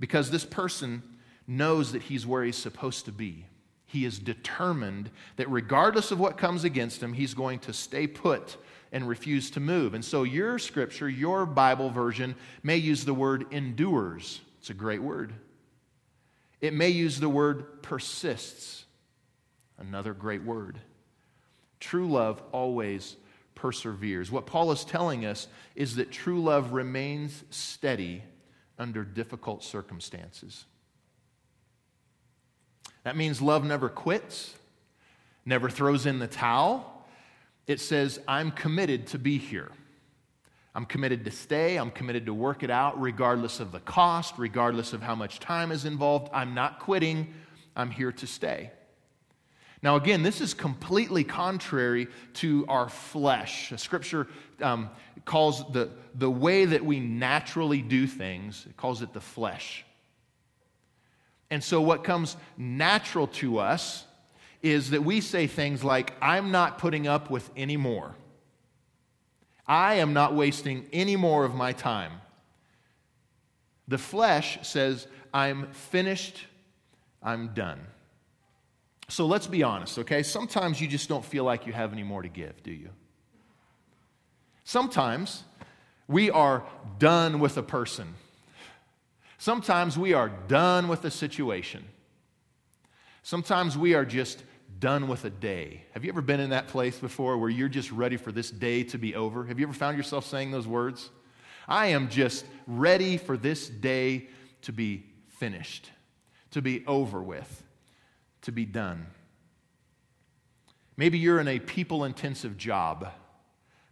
Because 0.00 0.30
this 0.30 0.44
person 0.44 1.02
knows 1.46 1.92
that 1.92 2.02
he's 2.02 2.26
where 2.26 2.44
he's 2.44 2.56
supposed 2.56 3.04
to 3.04 3.12
be. 3.12 3.46
He 3.86 4.04
is 4.04 4.18
determined 4.18 5.10
that 5.36 5.48
regardless 5.48 6.10
of 6.10 6.18
what 6.18 6.36
comes 6.36 6.64
against 6.64 7.02
him, 7.02 7.12
he's 7.12 7.34
going 7.34 7.60
to 7.60 7.72
stay 7.72 8.06
put 8.06 8.56
and 8.90 9.08
refuse 9.08 9.50
to 9.52 9.60
move. 9.60 9.94
And 9.94 10.04
so, 10.04 10.22
your 10.22 10.58
scripture, 10.58 11.08
your 11.08 11.46
Bible 11.46 11.90
version, 11.90 12.34
may 12.62 12.76
use 12.76 13.04
the 13.04 13.14
word 13.14 13.46
endures. 13.52 14.40
It's 14.60 14.70
a 14.70 14.74
great 14.74 15.02
word. 15.02 15.34
It 16.60 16.72
may 16.72 16.88
use 16.88 17.20
the 17.20 17.28
word 17.28 17.82
persists. 17.82 18.84
Another 19.78 20.14
great 20.14 20.42
word. 20.42 20.78
True 21.84 22.08
love 22.08 22.42
always 22.50 23.14
perseveres. 23.54 24.32
What 24.32 24.46
Paul 24.46 24.72
is 24.72 24.86
telling 24.86 25.26
us 25.26 25.48
is 25.76 25.96
that 25.96 26.10
true 26.10 26.42
love 26.42 26.72
remains 26.72 27.44
steady 27.50 28.22
under 28.78 29.04
difficult 29.04 29.62
circumstances. 29.62 30.64
That 33.02 33.18
means 33.18 33.42
love 33.42 33.66
never 33.66 33.90
quits, 33.90 34.54
never 35.44 35.68
throws 35.68 36.06
in 36.06 36.20
the 36.20 36.26
towel. 36.26 37.06
It 37.66 37.80
says, 37.80 38.18
I'm 38.26 38.50
committed 38.50 39.08
to 39.08 39.18
be 39.18 39.36
here. 39.36 39.70
I'm 40.74 40.86
committed 40.86 41.26
to 41.26 41.30
stay. 41.30 41.76
I'm 41.76 41.90
committed 41.90 42.24
to 42.24 42.32
work 42.32 42.62
it 42.62 42.70
out 42.70 42.98
regardless 42.98 43.60
of 43.60 43.72
the 43.72 43.80
cost, 43.80 44.36
regardless 44.38 44.94
of 44.94 45.02
how 45.02 45.14
much 45.14 45.38
time 45.38 45.70
is 45.70 45.84
involved. 45.84 46.30
I'm 46.32 46.54
not 46.54 46.78
quitting. 46.78 47.34
I'm 47.76 47.90
here 47.90 48.12
to 48.12 48.26
stay. 48.26 48.70
Now, 49.84 49.96
again, 49.96 50.22
this 50.22 50.40
is 50.40 50.54
completely 50.54 51.24
contrary 51.24 52.08
to 52.34 52.64
our 52.68 52.88
flesh. 52.88 53.70
Scripture 53.76 54.26
um, 54.62 54.88
calls 55.26 55.70
the, 55.74 55.90
the 56.14 56.30
way 56.30 56.64
that 56.64 56.82
we 56.82 57.00
naturally 57.00 57.82
do 57.82 58.06
things, 58.06 58.64
it 58.66 58.78
calls 58.78 59.02
it 59.02 59.12
the 59.12 59.20
flesh. 59.20 59.84
And 61.50 61.62
so, 61.62 61.82
what 61.82 62.02
comes 62.02 62.38
natural 62.56 63.26
to 63.26 63.58
us 63.58 64.06
is 64.62 64.88
that 64.88 65.04
we 65.04 65.20
say 65.20 65.46
things 65.46 65.84
like, 65.84 66.14
I'm 66.22 66.50
not 66.50 66.78
putting 66.78 67.06
up 67.06 67.28
with 67.28 67.50
any 67.54 67.76
more. 67.76 68.16
I 69.66 69.96
am 69.96 70.14
not 70.14 70.34
wasting 70.34 70.88
any 70.94 71.16
more 71.16 71.44
of 71.44 71.54
my 71.54 71.72
time. 71.72 72.12
The 73.86 73.98
flesh 73.98 74.58
says, 74.62 75.06
I'm 75.34 75.70
finished, 75.72 76.46
I'm 77.22 77.48
done. 77.48 77.80
So 79.08 79.26
let's 79.26 79.46
be 79.46 79.62
honest, 79.62 79.98
okay? 79.98 80.22
Sometimes 80.22 80.80
you 80.80 80.88
just 80.88 81.08
don't 81.08 81.24
feel 81.24 81.44
like 81.44 81.66
you 81.66 81.72
have 81.72 81.92
any 81.92 82.02
more 82.02 82.22
to 82.22 82.28
give, 82.28 82.62
do 82.62 82.72
you? 82.72 82.90
Sometimes 84.64 85.44
we 86.08 86.30
are 86.30 86.64
done 86.98 87.38
with 87.38 87.56
a 87.58 87.62
person. 87.62 88.14
Sometimes 89.38 89.98
we 89.98 90.14
are 90.14 90.30
done 90.48 90.88
with 90.88 91.04
a 91.04 91.10
situation. 91.10 91.84
Sometimes 93.22 93.76
we 93.76 93.94
are 93.94 94.04
just 94.04 94.42
done 94.78 95.08
with 95.08 95.24
a 95.24 95.30
day. 95.30 95.82
Have 95.92 96.04
you 96.04 96.10
ever 96.10 96.22
been 96.22 96.40
in 96.40 96.50
that 96.50 96.68
place 96.68 96.98
before 96.98 97.38
where 97.38 97.50
you're 97.50 97.68
just 97.68 97.90
ready 97.90 98.16
for 98.16 98.32
this 98.32 98.50
day 98.50 98.82
to 98.84 98.98
be 98.98 99.14
over? 99.14 99.44
Have 99.44 99.58
you 99.58 99.66
ever 99.66 99.74
found 99.74 99.96
yourself 99.96 100.26
saying 100.26 100.50
those 100.50 100.66
words? 100.66 101.10
I 101.68 101.86
am 101.86 102.08
just 102.08 102.44
ready 102.66 103.16
for 103.16 103.36
this 103.36 103.68
day 103.68 104.28
to 104.62 104.72
be 104.72 105.04
finished, 105.28 105.90
to 106.50 106.62
be 106.62 106.84
over 106.86 107.22
with, 107.22 107.63
to 108.44 108.52
be 108.52 108.64
done. 108.64 109.06
Maybe 110.96 111.18
you're 111.18 111.40
in 111.40 111.48
a 111.48 111.58
people 111.58 112.04
intensive 112.04 112.56
job. 112.56 113.10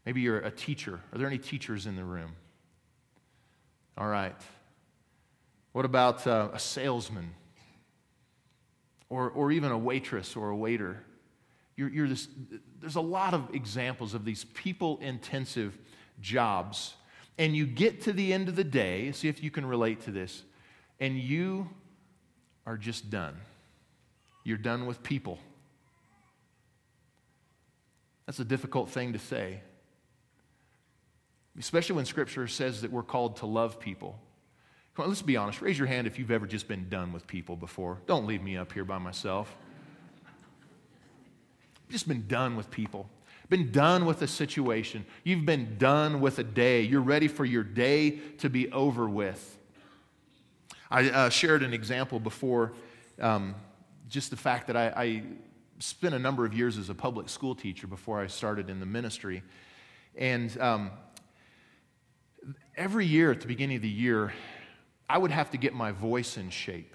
Maybe 0.07 0.21
you're 0.21 0.39
a 0.39 0.51
teacher. 0.51 1.01
Are 1.13 1.19
there 1.19 1.27
any 1.27 1.39
teachers 1.39 1.87
in 1.87 1.97
the 1.97 2.05
room? 2.05 2.37
All 3.99 4.09
right. 4.09 4.41
What 5.73 5.85
about 5.85 6.27
uh, 6.27 6.49
a 6.53 6.59
salesman? 6.59 7.35
or, 9.13 9.29
or 9.29 9.53
even 9.53 9.71
a 9.71 9.77
waitress 9.77 10.37
or 10.37 10.49
a 10.49 10.57
waiter. 10.57 11.05
You're, 11.77 11.91
you're 11.91 12.09
this, 12.09 12.29
there's 12.81 12.97
a 12.97 13.01
lot 13.03 13.35
of 13.35 13.55
examples 13.55 14.15
of 14.15 14.25
these 14.25 14.45
people 14.55 14.99
intensive 15.03 15.77
jobs. 16.19 16.95
And 17.37 17.55
you 17.55 17.67
get 17.67 18.01
to 18.03 18.15
the 18.15 18.33
end 18.33 18.49
of 18.49 18.57
the 18.57 18.65
day, 18.65 19.13
see 19.13 19.29
if 19.29 19.43
you 19.43 19.51
can 19.51 19.67
relate 19.67 20.01
to 20.03 20.11
this, 20.11 20.45
and 20.99 21.19
you 21.19 21.69
are 22.65 22.79
just 22.79 23.11
done. 23.11 23.37
You're 24.45 24.59
done 24.59 24.87
with 24.87 25.03
people. 25.03 25.39
That's 28.27 28.41
a 28.41 28.45
difficult 28.45 28.89
thing 28.89 29.13
to 29.13 29.19
say, 29.19 29.61
especially 31.59 31.97
when 31.97 32.05
Scripture 32.05 32.47
says 32.47 32.81
that 32.83 32.91
we're 32.91 33.03
called 33.03 33.37
to 33.37 33.47
love 33.47 33.81
people. 33.81 34.19
Come 34.95 35.05
on, 35.05 35.09
let's 35.09 35.23
be 35.23 35.37
honest. 35.37 35.61
Raise 35.61 35.79
your 35.79 35.89
hand 35.89 36.07
if 36.07 36.19
you've 36.19 36.31
ever 36.31 36.47
just 36.47 36.69
been 36.69 36.89
done 36.89 37.13
with 37.13 37.27
people 37.27 37.57
before. 37.57 37.99
Don't 38.07 38.27
leave 38.27 38.43
me 38.43 38.57
up 38.57 38.73
here 38.73 38.85
by 38.85 38.99
myself. 38.99 39.55
Just 41.89 42.09
been 42.09 42.27
done 42.27 42.57
with 42.57 42.71
people. 42.71 43.09
Been 43.49 43.71
done 43.71 44.07
with 44.07 44.23
a 44.23 44.27
situation. 44.27 45.05
You've 45.25 45.45
been 45.45 45.77
done 45.79 46.21
with 46.21 46.39
a 46.39 46.43
day. 46.43 46.83
You're 46.83 47.03
ready 47.03 47.29
for 47.29 47.45
your 47.45 47.63
day 47.63 48.13
to 48.39 48.49
be 48.49 48.73
over 48.73 49.09
with. 49.09 49.59
I 50.91 51.11
uh, 51.11 51.29
shared 51.29 51.63
an 51.63 51.75
example 51.75 52.19
before, 52.19 52.73
um, 53.21 53.55
just 54.13 54.31
the 54.31 54.37
fact 54.37 54.67
that 54.67 54.77
I, 54.77 54.93
I 54.95 55.23
spent 55.79 56.15
a 56.15 56.19
number 56.19 56.45
of 56.45 56.53
years 56.53 56.77
as 56.77 56.91
a 56.91 56.95
public 56.95 57.31
school 57.31 57.55
teacher 57.55 57.87
before 57.87 58.21
I 58.21 58.27
started 58.27 58.69
in 58.69 58.79
the 58.79 58.87
ministry. 58.87 59.43
And 60.15 60.57
um, 60.61 60.91
every 62.77 63.07
year 63.07 63.33
at 63.33 63.41
the 63.41 63.47
beginning 63.47 63.77
of 63.77 63.83
the 63.83 63.89
year, 63.89 64.35
I 65.09 65.17
would 65.17 65.31
have 65.31 65.51
to 65.53 65.57
get 65.57 65.73
my 65.73 65.93
voice 65.93 66.37
in 66.37 66.51
shape 66.51 66.95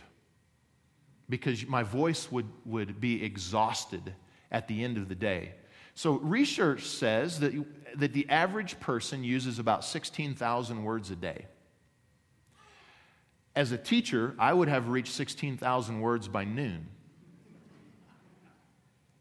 because 1.27 1.65
my 1.65 1.81
voice 1.81 2.31
would, 2.31 2.45
would 2.65 3.01
be 3.01 3.23
exhausted 3.23 4.13
at 4.51 4.67
the 4.67 4.83
end 4.83 4.97
of 4.97 5.09
the 5.09 5.15
day. 5.15 5.55
So, 5.95 6.19
research 6.19 6.83
says 6.83 7.39
that, 7.39 7.53
that 7.95 8.13
the 8.13 8.29
average 8.29 8.79
person 8.79 9.23
uses 9.23 9.57
about 9.57 9.83
16,000 9.83 10.83
words 10.83 11.09
a 11.09 11.15
day. 11.15 11.47
As 13.55 13.71
a 13.71 13.77
teacher, 13.77 14.35
I 14.37 14.53
would 14.53 14.67
have 14.67 14.89
reached 14.89 15.13
16,000 15.13 15.99
words 15.99 16.27
by 16.27 16.43
noon. 16.43 16.87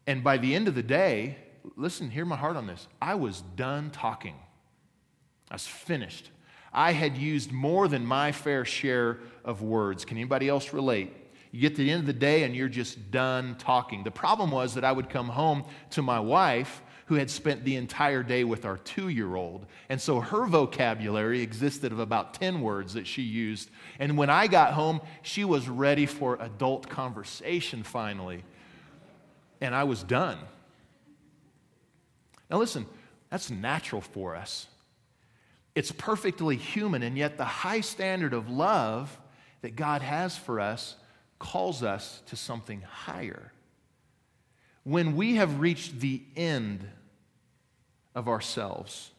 And 0.07 0.23
by 0.23 0.39
the 0.39 0.55
end 0.55 0.69
of 0.69 0.75
the 0.75 0.83
day, 0.83 1.37
listen, 1.77 2.11
hear 2.11 2.25
my 2.25 2.37
heart 2.37 2.57
on 2.57 2.67
this. 2.67 2.87
I 3.01 3.15
was 3.15 3.43
done 3.57 3.91
talking, 3.91 4.37
I 5.51 5.55
was 5.55 5.67
finished. 5.67 6.31
I 6.73 6.93
had 6.93 7.17
used 7.17 7.53
more 7.53 7.89
than 7.89 8.05
my 8.05 8.33
fair 8.33 8.67
share 8.67 9.21
of 9.47 9.63
words. 9.63 10.05
Can 10.05 10.19
anybody 10.19 10.47
else 10.47 10.75
relate? 10.75 11.11
You 11.51 11.63
get 11.63 11.75
to 11.77 11.83
the 11.83 11.91
end 11.91 12.01
of 12.01 12.07
the 12.07 12.13
day 12.13 12.43
and 12.43 12.55
you're 12.55 12.69
just 12.69 13.11
done 13.11 13.57
talking. 13.59 14.05
The 14.05 14.11
problem 14.11 14.51
was 14.51 14.75
that 14.75 14.85
I 14.85 14.93
would 14.93 15.09
come 15.09 15.29
home 15.29 15.65
to 15.91 16.03
my 16.03 16.21
wife, 16.21 16.83
who 17.07 17.15
had 17.15 17.31
spent 17.31 17.65
the 17.65 17.77
entire 17.77 18.23
day 18.23 18.45
with 18.45 18.67
our 18.67 18.77
two 18.77 19.09
year 19.09 19.37
old. 19.37 19.65
And 19.89 19.99
so 19.99 20.21
her 20.21 20.45
vocabulary 20.47 21.41
existed 21.41 21.93
of 21.93 21.99
about 21.99 22.35
10 22.35 22.61
words 22.61 22.93
that 22.95 23.07
she 23.07 23.23
used. 23.23 23.71
And 23.99 24.19
when 24.19 24.29
I 24.29 24.47
got 24.47 24.75
home, 24.75 25.01
she 25.23 25.45
was 25.45 25.69
ready 25.69 26.05
for 26.05 26.37
adult 26.41 26.91
conversation 26.91 27.85
finally. 27.85 28.45
And 29.61 29.75
I 29.75 29.85
was 29.85 30.03
done. 30.03 30.39
Now, 32.51 32.59
listen, 32.59 32.87
that's 33.31 33.51
natural 33.51 34.03
for 34.03 34.37
us. 34.37 34.69
It's 35.75 35.93
perfectly 35.93 36.57
human, 36.57 37.03
and 37.03 37.19
yet 37.19 37.37
the 37.37 37.45
high 37.45 37.81
standard 37.81 38.33
of 38.33 38.49
love 38.49 39.19
that 39.63 39.77
God 39.77 40.03
has 40.03 40.37
for 40.37 40.61
us 40.61 40.97
calls 41.39 41.83
us 41.83 42.23
to 42.27 42.37
something 42.37 42.81
higher. 42.83 43.53
When 44.85 45.17
we 45.17 45.35
have 45.35 45.61
reached 45.61 46.01
the 46.01 46.23
end 46.37 46.89
of 48.15 48.29
ourselves, 48.29 49.11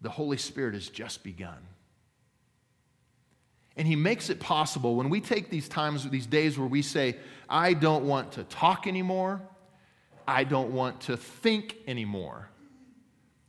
the 0.00 0.10
Holy 0.10 0.38
Spirit 0.38 0.74
has 0.74 0.88
just 0.88 1.22
begun. 1.22 1.58
And 3.76 3.88
He 3.88 3.96
makes 3.96 4.30
it 4.30 4.38
possible 4.40 4.96
when 4.96 5.08
we 5.08 5.20
take 5.20 5.50
these 5.50 5.68
times, 5.68 6.08
these 6.08 6.26
days 6.26 6.58
where 6.58 6.68
we 6.68 6.82
say, 6.82 7.16
I 7.48 7.74
don't 7.74 8.04
want 8.04 8.32
to 8.32 8.44
talk 8.44 8.86
anymore, 8.86 9.40
I 10.26 10.44
don't 10.44 10.72
want 10.72 11.00
to 11.02 11.16
think 11.16 11.76
anymore. 11.86 12.48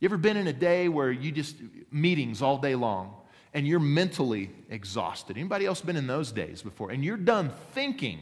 You 0.00 0.08
ever 0.08 0.16
been 0.16 0.36
in 0.36 0.46
a 0.46 0.52
day 0.52 0.88
where 0.88 1.10
you 1.10 1.32
just, 1.32 1.56
meetings 1.90 2.42
all 2.42 2.58
day 2.58 2.74
long, 2.74 3.14
and 3.54 3.66
you're 3.66 3.80
mentally 3.80 4.50
exhausted? 4.68 5.36
Anybody 5.36 5.64
else 5.66 5.80
been 5.80 5.96
in 5.96 6.06
those 6.06 6.32
days 6.32 6.62
before? 6.62 6.90
And 6.90 7.04
you're 7.04 7.16
done 7.16 7.52
thinking. 7.72 8.20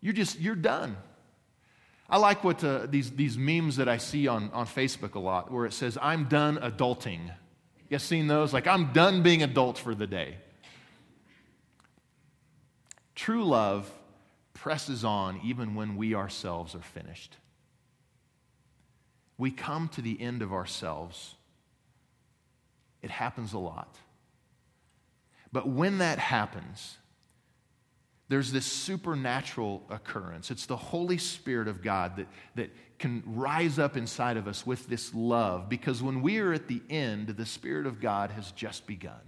You're 0.00 0.12
just, 0.12 0.40
you're 0.40 0.56
done. 0.56 0.96
I 2.08 2.18
like 2.18 2.42
what 2.42 2.64
uh, 2.64 2.86
these, 2.86 3.12
these 3.12 3.38
memes 3.38 3.76
that 3.76 3.88
I 3.88 3.98
see 3.98 4.26
on, 4.26 4.50
on 4.52 4.66
Facebook 4.66 5.14
a 5.14 5.20
lot 5.20 5.52
where 5.52 5.64
it 5.64 5.72
says, 5.72 5.96
I'm 6.02 6.24
done 6.24 6.58
adulting. 6.58 7.30
You 7.90 7.98
guys 7.98 8.04
seen 8.04 8.28
those? 8.28 8.52
Like, 8.52 8.68
I'm 8.68 8.92
done 8.92 9.24
being 9.24 9.42
adult 9.42 9.76
for 9.76 9.96
the 9.96 10.06
day. 10.06 10.36
True 13.16 13.44
love 13.44 13.90
presses 14.54 15.04
on 15.04 15.40
even 15.42 15.74
when 15.74 15.96
we 15.96 16.14
ourselves 16.14 16.76
are 16.76 16.82
finished. 16.82 17.36
We 19.36 19.50
come 19.50 19.88
to 19.88 20.02
the 20.02 20.20
end 20.20 20.40
of 20.40 20.52
ourselves. 20.52 21.34
It 23.02 23.10
happens 23.10 23.52
a 23.52 23.58
lot. 23.58 23.96
But 25.52 25.68
when 25.68 25.98
that 25.98 26.20
happens, 26.20 26.96
there's 28.30 28.52
this 28.52 28.64
supernatural 28.64 29.82
occurrence. 29.90 30.52
It's 30.52 30.66
the 30.66 30.76
Holy 30.76 31.18
Spirit 31.18 31.66
of 31.66 31.82
God 31.82 32.14
that, 32.14 32.28
that 32.54 32.70
can 33.00 33.24
rise 33.26 33.80
up 33.80 33.96
inside 33.96 34.36
of 34.36 34.46
us 34.46 34.64
with 34.64 34.86
this 34.86 35.12
love 35.12 35.68
because 35.68 36.00
when 36.00 36.22
we 36.22 36.38
are 36.38 36.52
at 36.52 36.68
the 36.68 36.80
end, 36.88 37.26
the 37.26 37.44
Spirit 37.44 37.86
of 37.86 38.00
God 38.00 38.30
has 38.30 38.52
just 38.52 38.86
begun. 38.86 39.18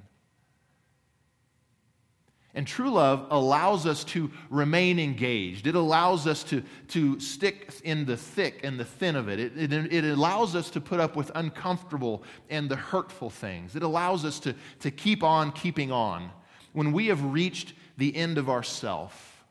And 2.54 2.64
true 2.64 2.90
love 2.90 3.26
allows 3.30 3.86
us 3.86 4.04
to 4.04 4.30
remain 4.50 5.00
engaged. 5.00 5.66
It 5.66 5.74
allows 5.74 6.28
us 6.28 6.44
to, 6.44 6.62
to 6.88 7.18
stick 7.18 7.72
in 7.82 8.04
the 8.04 8.16
thick 8.16 8.60
and 8.62 8.78
the 8.78 8.84
thin 8.84 9.16
of 9.16 9.28
it. 9.28 9.40
It, 9.40 9.72
it. 9.72 9.92
it 9.92 10.04
allows 10.04 10.54
us 10.54 10.70
to 10.70 10.80
put 10.80 11.00
up 11.00 11.16
with 11.16 11.32
uncomfortable 11.34 12.22
and 12.50 12.68
the 12.68 12.76
hurtful 12.76 13.30
things. 13.30 13.74
It 13.74 13.82
allows 13.82 14.24
us 14.24 14.38
to, 14.40 14.54
to 14.78 14.92
keep 14.92 15.24
on 15.24 15.50
keeping 15.50 15.90
on. 15.90 16.30
When 16.72 16.92
we 16.92 17.08
have 17.08 17.24
reached 17.24 17.74
the 18.02 18.16
end 18.16 18.36
of 18.36 18.50
ourself, 18.50 19.44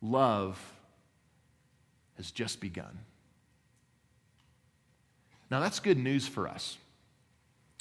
love 0.00 0.56
has 2.16 2.30
just 2.30 2.60
begun. 2.60 3.00
Now, 5.50 5.58
that's 5.58 5.80
good 5.80 5.98
news 5.98 6.28
for 6.28 6.46
us 6.46 6.78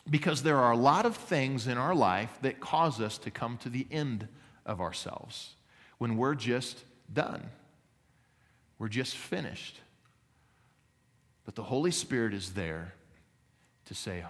because 0.09 0.41
there 0.41 0.57
are 0.57 0.71
a 0.71 0.75
lot 0.75 1.05
of 1.05 1.15
things 1.15 1.67
in 1.67 1.77
our 1.77 1.93
life 1.93 2.35
that 2.41 2.59
cause 2.59 2.99
us 2.99 3.19
to 3.19 3.29
come 3.29 3.57
to 3.57 3.69
the 3.69 3.85
end 3.91 4.27
of 4.65 4.81
ourselves 4.81 5.53
when 5.99 6.17
we're 6.17 6.33
just 6.33 6.83
done. 7.13 7.51
We're 8.79 8.87
just 8.87 9.15
finished. 9.15 9.79
But 11.45 11.53
the 11.53 11.61
Holy 11.61 11.91
Spirit 11.91 12.33
is 12.33 12.53
there 12.53 12.95
to 13.85 13.93
say, 13.93 14.23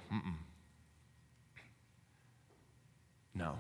no, 3.34 3.60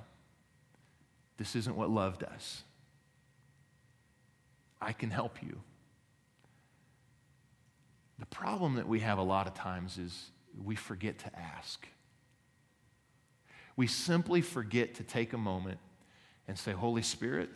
this 1.43 1.57
isn't 1.57 1.75
what 1.75 1.89
love 1.89 2.19
does. 2.19 2.63
I 4.81 4.93
can 4.93 5.09
help 5.09 5.43
you. 5.43 5.59
The 8.17 8.25
problem 8.27 8.75
that 8.75 8.87
we 8.87 9.01
have 9.01 9.17
a 9.17 9.23
lot 9.23 9.45
of 9.45 9.53
times 9.53 9.97
is 9.97 10.31
we 10.63 10.77
forget 10.77 11.19
to 11.19 11.37
ask. 11.37 11.85
We 13.75 13.87
simply 13.87 14.39
forget 14.39 14.95
to 14.95 15.03
take 15.03 15.33
a 15.33 15.37
moment 15.37 15.79
and 16.47 16.57
say, 16.57 16.71
Holy 16.71 17.01
Spirit, 17.01 17.49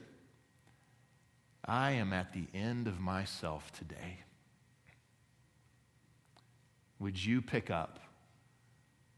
I 1.64 1.92
am 1.92 2.12
at 2.12 2.34
the 2.34 2.48
end 2.54 2.90
of 2.90 3.00
myself 3.00 3.72
today. 3.72 4.20
Would 7.00 7.24
you 7.24 7.42
pick 7.42 7.72
up 7.72 8.00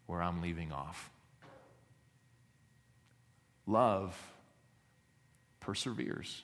where 0.05 0.21
I'm 0.21 0.43
leaving 0.43 0.71
off? 0.71 1.09
Love 3.65 4.15
perseveres, 5.69 6.41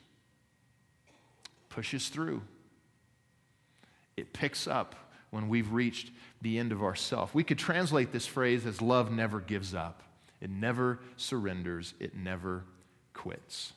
pushes 1.70 2.10
through. 2.10 2.44
It 4.16 4.34
picks 4.34 4.68
up 4.68 4.96
when 5.32 5.50
we've 5.50 5.72
reached 5.72 6.12
the 6.44 6.60
end 6.60 6.72
of 6.72 6.84
ourself. 6.84 7.34
We 7.34 7.44
could 7.44 7.58
translate 7.58 8.12
this 8.12 8.28
phrase 8.28 8.68
as 8.68 8.84
love 8.84 9.12
never 9.12 9.40
gives 9.40 9.74
up. 9.74 10.04
It 10.42 10.52
never 10.52 11.00
surrenders, 11.18 11.96
it 12.00 12.16
never 12.16 12.66
quits. 13.16 13.74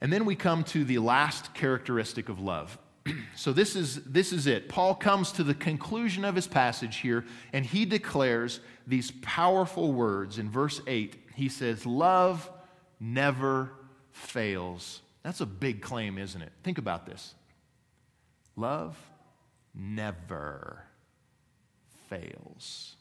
And 0.00 0.10
then 0.10 0.24
we 0.24 0.34
come 0.34 0.64
to 0.64 0.82
the 0.82 0.98
last 0.98 1.52
characteristic 1.52 2.30
of 2.30 2.40
love. 2.40 2.78
so 3.36 3.52
this 3.52 3.76
is, 3.76 4.02
this 4.04 4.32
is 4.32 4.46
it. 4.46 4.70
Paul 4.70 4.94
comes 4.94 5.32
to 5.32 5.44
the 5.44 5.54
conclusion 5.54 6.24
of 6.24 6.34
his 6.34 6.46
passage 6.46 6.96
here, 6.96 7.26
and 7.52 7.66
he 7.66 7.84
declares 7.84 8.60
these 8.86 9.10
powerful 9.20 9.92
words 9.92 10.38
in 10.38 10.48
verse 10.48 10.80
8. 10.86 11.14
He 11.34 11.50
says, 11.50 11.84
Love 11.84 12.50
never 13.00 13.70
fails. 14.12 15.00
That's 15.22 15.40
a 15.40 15.46
big 15.46 15.82
claim, 15.82 16.18
isn't 16.18 16.40
it? 16.40 16.52
Think 16.62 16.78
about 16.78 17.06
this. 17.06 17.34
Love 18.56 18.96
never 19.74 20.82
fails. 22.08 22.96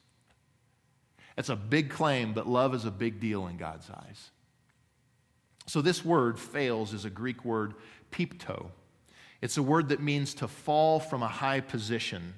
That's 1.36 1.50
a 1.50 1.56
big 1.56 1.90
claim, 1.90 2.34
but 2.34 2.48
love 2.48 2.74
is 2.74 2.86
a 2.86 2.92
big 2.92 3.20
deal 3.20 3.48
in 3.48 3.58
God's 3.58 3.90
eyes. 3.90 4.32
So, 5.68 5.82
this 5.82 6.06
word, 6.06 6.40
fails, 6.40 6.94
is 6.94 7.06
a 7.06 7.10
Greek 7.10 7.44
word, 7.44 7.74
pipto. 8.12 8.68
It's 9.42 9.58
a 9.58 9.64
word 9.64 9.90
that 9.90 10.02
means 10.02 10.34
to 10.36 10.48
fall 10.48 11.00
from 11.00 11.24
a 11.24 11.28
high 11.28 11.60
position, 11.60 12.34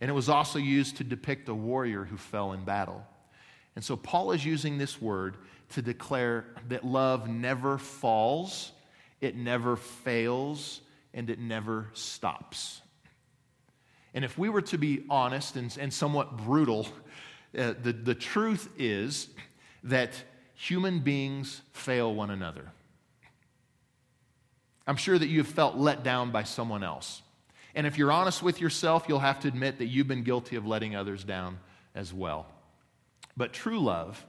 and 0.00 0.10
it 0.10 0.14
was 0.14 0.28
also 0.28 0.58
used 0.58 0.96
to 0.96 1.04
depict 1.04 1.48
a 1.48 1.54
warrior 1.54 2.04
who 2.04 2.16
fell 2.16 2.52
in 2.52 2.64
battle. 2.64 3.06
And 3.76 3.84
so, 3.84 3.96
Paul 3.96 4.32
is 4.32 4.44
using 4.44 4.78
this 4.78 5.00
word 5.00 5.36
to 5.72 5.82
declare 5.82 6.46
that 6.68 6.84
love 6.84 7.28
never 7.28 7.78
falls, 7.78 8.72
it 9.20 9.36
never 9.36 9.76
fails, 9.76 10.80
and 11.14 11.30
it 11.30 11.38
never 11.38 11.88
stops. 11.92 12.80
And 14.14 14.24
if 14.24 14.36
we 14.36 14.48
were 14.48 14.62
to 14.62 14.78
be 14.78 15.04
honest 15.08 15.56
and, 15.56 15.74
and 15.80 15.92
somewhat 15.92 16.36
brutal, 16.36 16.86
uh, 17.56 17.74
the, 17.82 17.92
the 17.92 18.14
truth 18.14 18.68
is 18.78 19.28
that 19.84 20.12
human 20.54 21.00
beings 21.00 21.62
fail 21.72 22.14
one 22.14 22.30
another. 22.30 22.70
I'm 24.86 24.96
sure 24.96 25.18
that 25.18 25.28
you've 25.28 25.46
felt 25.46 25.76
let 25.76 26.02
down 26.02 26.30
by 26.30 26.42
someone 26.42 26.82
else. 26.82 27.22
And 27.74 27.86
if 27.86 27.96
you're 27.96 28.12
honest 28.12 28.42
with 28.42 28.60
yourself, 28.60 29.06
you'll 29.08 29.20
have 29.20 29.40
to 29.40 29.48
admit 29.48 29.78
that 29.78 29.86
you've 29.86 30.08
been 30.08 30.24
guilty 30.24 30.56
of 30.56 30.66
letting 30.66 30.94
others 30.94 31.24
down 31.24 31.58
as 31.94 32.12
well. 32.12 32.46
But 33.36 33.52
true 33.52 33.80
love, 33.80 34.24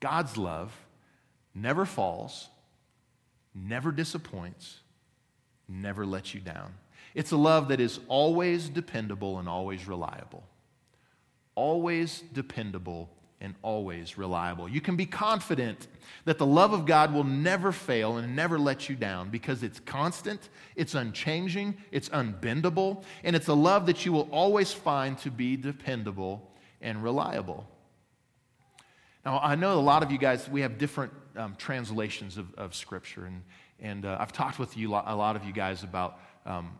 God's 0.00 0.36
love, 0.36 0.72
never 1.54 1.84
falls, 1.84 2.48
never 3.54 3.92
disappoints, 3.92 4.80
never 5.68 6.06
lets 6.06 6.34
you 6.34 6.40
down. 6.40 6.74
It's 7.14 7.32
a 7.32 7.36
love 7.36 7.68
that 7.68 7.80
is 7.80 8.00
always 8.08 8.68
dependable 8.68 9.38
and 9.38 9.48
always 9.48 9.88
reliable 9.88 10.44
always 11.58 12.22
dependable 12.32 13.10
and 13.40 13.52
always 13.62 14.16
reliable. 14.16 14.68
You 14.68 14.80
can 14.80 14.94
be 14.94 15.06
confident 15.06 15.88
that 16.24 16.38
the 16.38 16.46
love 16.46 16.72
of 16.72 16.86
God 16.86 17.12
will 17.12 17.24
never 17.24 17.72
fail 17.72 18.18
and 18.18 18.36
never 18.36 18.60
let 18.60 18.88
you 18.88 18.94
down 18.94 19.28
because 19.30 19.64
it's 19.64 19.80
constant, 19.80 20.50
it's 20.76 20.94
unchanging, 20.94 21.76
it's 21.90 22.10
unbendable, 22.10 23.02
and 23.24 23.34
it's 23.34 23.48
a 23.48 23.54
love 23.54 23.86
that 23.86 24.06
you 24.06 24.12
will 24.12 24.28
always 24.30 24.72
find 24.72 25.18
to 25.18 25.32
be 25.32 25.56
dependable 25.56 26.48
and 26.80 27.02
reliable. 27.02 27.66
Now, 29.28 29.40
I 29.42 29.56
know 29.56 29.78
a 29.78 29.78
lot 29.78 30.02
of 30.02 30.10
you 30.10 30.16
guys, 30.16 30.48
we 30.48 30.62
have 30.62 30.78
different 30.78 31.12
um, 31.36 31.54
translations 31.58 32.38
of, 32.38 32.46
of 32.54 32.74
Scripture, 32.74 33.26
and, 33.26 33.42
And 33.78 34.06
uh, 34.06 34.16
I've 34.18 34.32
talked 34.32 34.58
with 34.58 34.74
you, 34.74 34.94
a 34.94 35.14
lot 35.14 35.36
of 35.36 35.44
you 35.44 35.52
guys 35.52 35.82
about, 35.82 36.18
um, 36.46 36.78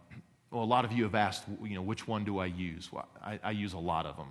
well, 0.51 0.63
a 0.63 0.65
lot 0.65 0.87
of 0.87 0.93
you 0.93 1.03
have 1.03 1.15
asked, 1.15 1.45
you 1.63 1.75
know, 1.75 1.83
which 1.83 2.09
one 2.09 2.25
do 2.25 2.39
I 2.39 2.47
use? 2.47 2.91
Well, 2.91 3.07
I, 3.23 3.39
I 3.45 3.51
use 3.51 3.75
a 3.75 3.79
lot 3.79 4.07
of 4.07 4.17
them. 4.17 4.29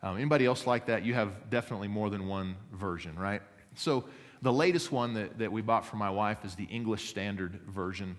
Um, 0.00 0.16
anybody 0.16 0.46
else 0.46 0.64
like 0.64 0.86
that? 0.86 1.04
You 1.04 1.14
have 1.14 1.50
definitely 1.50 1.88
more 1.88 2.08
than 2.08 2.28
one 2.28 2.54
version, 2.72 3.18
right? 3.18 3.42
So 3.74 4.04
the 4.42 4.52
latest 4.52 4.92
one 4.92 5.14
that, 5.14 5.40
that 5.40 5.50
we 5.50 5.60
bought 5.60 5.84
for 5.84 5.96
my 5.96 6.10
wife 6.10 6.44
is 6.44 6.54
the 6.54 6.68
English 6.70 7.08
Standard 7.08 7.58
Version. 7.66 8.14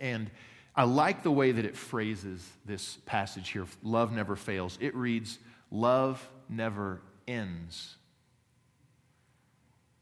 And 0.00 0.30
I 0.76 0.84
like 0.84 1.22
the 1.22 1.32
way 1.32 1.52
that 1.52 1.64
it 1.64 1.78
phrases 1.78 2.46
this 2.66 2.98
passage 3.06 3.48
here 3.48 3.64
love 3.82 4.12
never 4.12 4.36
fails. 4.36 4.76
It 4.82 4.94
reads, 4.94 5.38
Love 5.70 6.28
never 6.50 7.00
ends. 7.26 7.96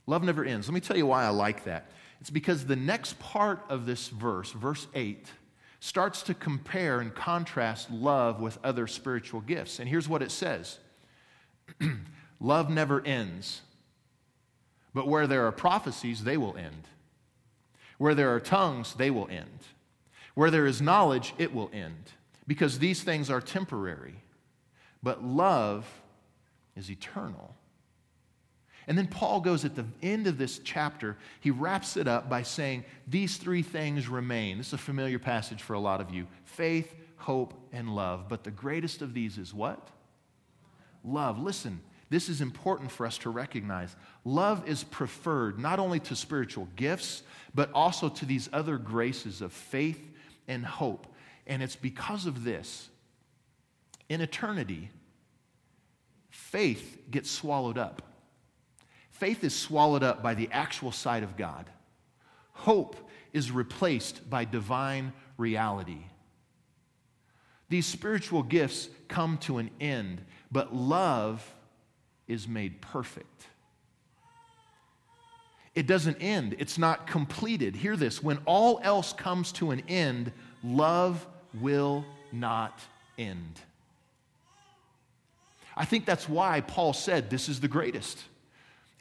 Love 0.06 0.22
never 0.22 0.44
ends. 0.44 0.68
Let 0.68 0.74
me 0.74 0.80
tell 0.80 0.96
you 0.96 1.06
why 1.06 1.24
I 1.24 1.28
like 1.28 1.64
that. 1.64 1.90
It's 2.20 2.30
because 2.30 2.66
the 2.66 2.76
next 2.76 3.18
part 3.18 3.64
of 3.68 3.86
this 3.86 4.08
verse, 4.08 4.52
verse 4.52 4.86
8, 4.94 5.26
starts 5.80 6.22
to 6.22 6.34
compare 6.34 7.00
and 7.00 7.12
contrast 7.14 7.90
love 7.90 8.40
with 8.40 8.58
other 8.62 8.86
spiritual 8.86 9.40
gifts. 9.40 9.80
And 9.80 9.88
here's 9.88 10.08
what 10.08 10.22
it 10.22 10.30
says 10.30 10.78
Love 12.40 12.70
never 12.70 13.04
ends, 13.04 13.62
but 14.94 15.08
where 15.08 15.26
there 15.26 15.46
are 15.46 15.52
prophecies, 15.52 16.24
they 16.24 16.36
will 16.36 16.56
end. 16.56 16.84
Where 17.98 18.14
there 18.14 18.34
are 18.34 18.40
tongues, 18.40 18.94
they 18.94 19.10
will 19.10 19.28
end. 19.28 19.58
Where 20.34 20.50
there 20.50 20.66
is 20.66 20.80
knowledge, 20.80 21.34
it 21.38 21.54
will 21.54 21.70
end. 21.72 22.12
Because 22.46 22.78
these 22.78 23.02
things 23.02 23.30
are 23.30 23.40
temporary, 23.40 24.16
but 25.02 25.24
love 25.24 25.86
is 26.76 26.90
eternal. 26.90 27.54
And 28.86 28.98
then 28.98 29.06
Paul 29.06 29.40
goes 29.40 29.64
at 29.64 29.76
the 29.76 29.86
end 30.02 30.26
of 30.26 30.38
this 30.38 30.58
chapter, 30.58 31.16
he 31.40 31.50
wraps 31.50 31.96
it 31.96 32.08
up 32.08 32.28
by 32.28 32.42
saying, 32.42 32.84
These 33.06 33.36
three 33.36 33.62
things 33.62 34.08
remain. 34.08 34.58
This 34.58 34.68
is 34.68 34.72
a 34.74 34.78
familiar 34.78 35.18
passage 35.18 35.62
for 35.62 35.74
a 35.74 35.80
lot 35.80 36.00
of 36.00 36.10
you 36.10 36.26
faith, 36.44 36.92
hope, 37.16 37.54
and 37.72 37.94
love. 37.94 38.28
But 38.28 38.44
the 38.44 38.50
greatest 38.50 39.02
of 39.02 39.14
these 39.14 39.38
is 39.38 39.54
what? 39.54 39.88
Love. 41.04 41.38
Listen, 41.38 41.80
this 42.10 42.28
is 42.28 42.40
important 42.40 42.90
for 42.90 43.06
us 43.06 43.18
to 43.18 43.30
recognize. 43.30 43.94
Love 44.24 44.68
is 44.68 44.84
preferred 44.84 45.58
not 45.58 45.78
only 45.78 46.00
to 46.00 46.16
spiritual 46.16 46.68
gifts, 46.76 47.22
but 47.54 47.70
also 47.72 48.08
to 48.08 48.26
these 48.26 48.48
other 48.52 48.78
graces 48.78 49.40
of 49.40 49.52
faith 49.52 50.10
and 50.48 50.66
hope. 50.66 51.06
And 51.46 51.62
it's 51.62 51.76
because 51.76 52.26
of 52.26 52.44
this, 52.44 52.88
in 54.08 54.20
eternity, 54.20 54.90
faith 56.30 56.98
gets 57.10 57.30
swallowed 57.30 57.78
up 57.78 58.02
faith 59.12 59.44
is 59.44 59.54
swallowed 59.54 60.02
up 60.02 60.22
by 60.22 60.34
the 60.34 60.48
actual 60.52 60.92
sight 60.92 61.22
of 61.22 61.36
God. 61.36 61.70
Hope 62.52 62.96
is 63.32 63.50
replaced 63.50 64.28
by 64.28 64.44
divine 64.44 65.12
reality. 65.38 66.04
These 67.68 67.86
spiritual 67.86 68.42
gifts 68.42 68.88
come 69.08 69.38
to 69.38 69.58
an 69.58 69.70
end, 69.80 70.22
but 70.50 70.74
love 70.74 71.54
is 72.28 72.46
made 72.46 72.82
perfect. 72.82 73.46
It 75.74 75.86
doesn't 75.86 76.18
end, 76.18 76.56
it's 76.58 76.76
not 76.76 77.06
completed. 77.06 77.74
Hear 77.76 77.96
this 77.96 78.22
when 78.22 78.38
all 78.44 78.78
else 78.82 79.14
comes 79.14 79.52
to 79.52 79.70
an 79.70 79.82
end, 79.88 80.32
love 80.62 81.26
will 81.54 82.04
not 82.30 82.78
end. 83.16 83.60
I 85.74 85.86
think 85.86 86.04
that's 86.04 86.28
why 86.28 86.60
Paul 86.60 86.92
said 86.92 87.30
this 87.30 87.48
is 87.48 87.60
the 87.60 87.68
greatest. 87.68 88.22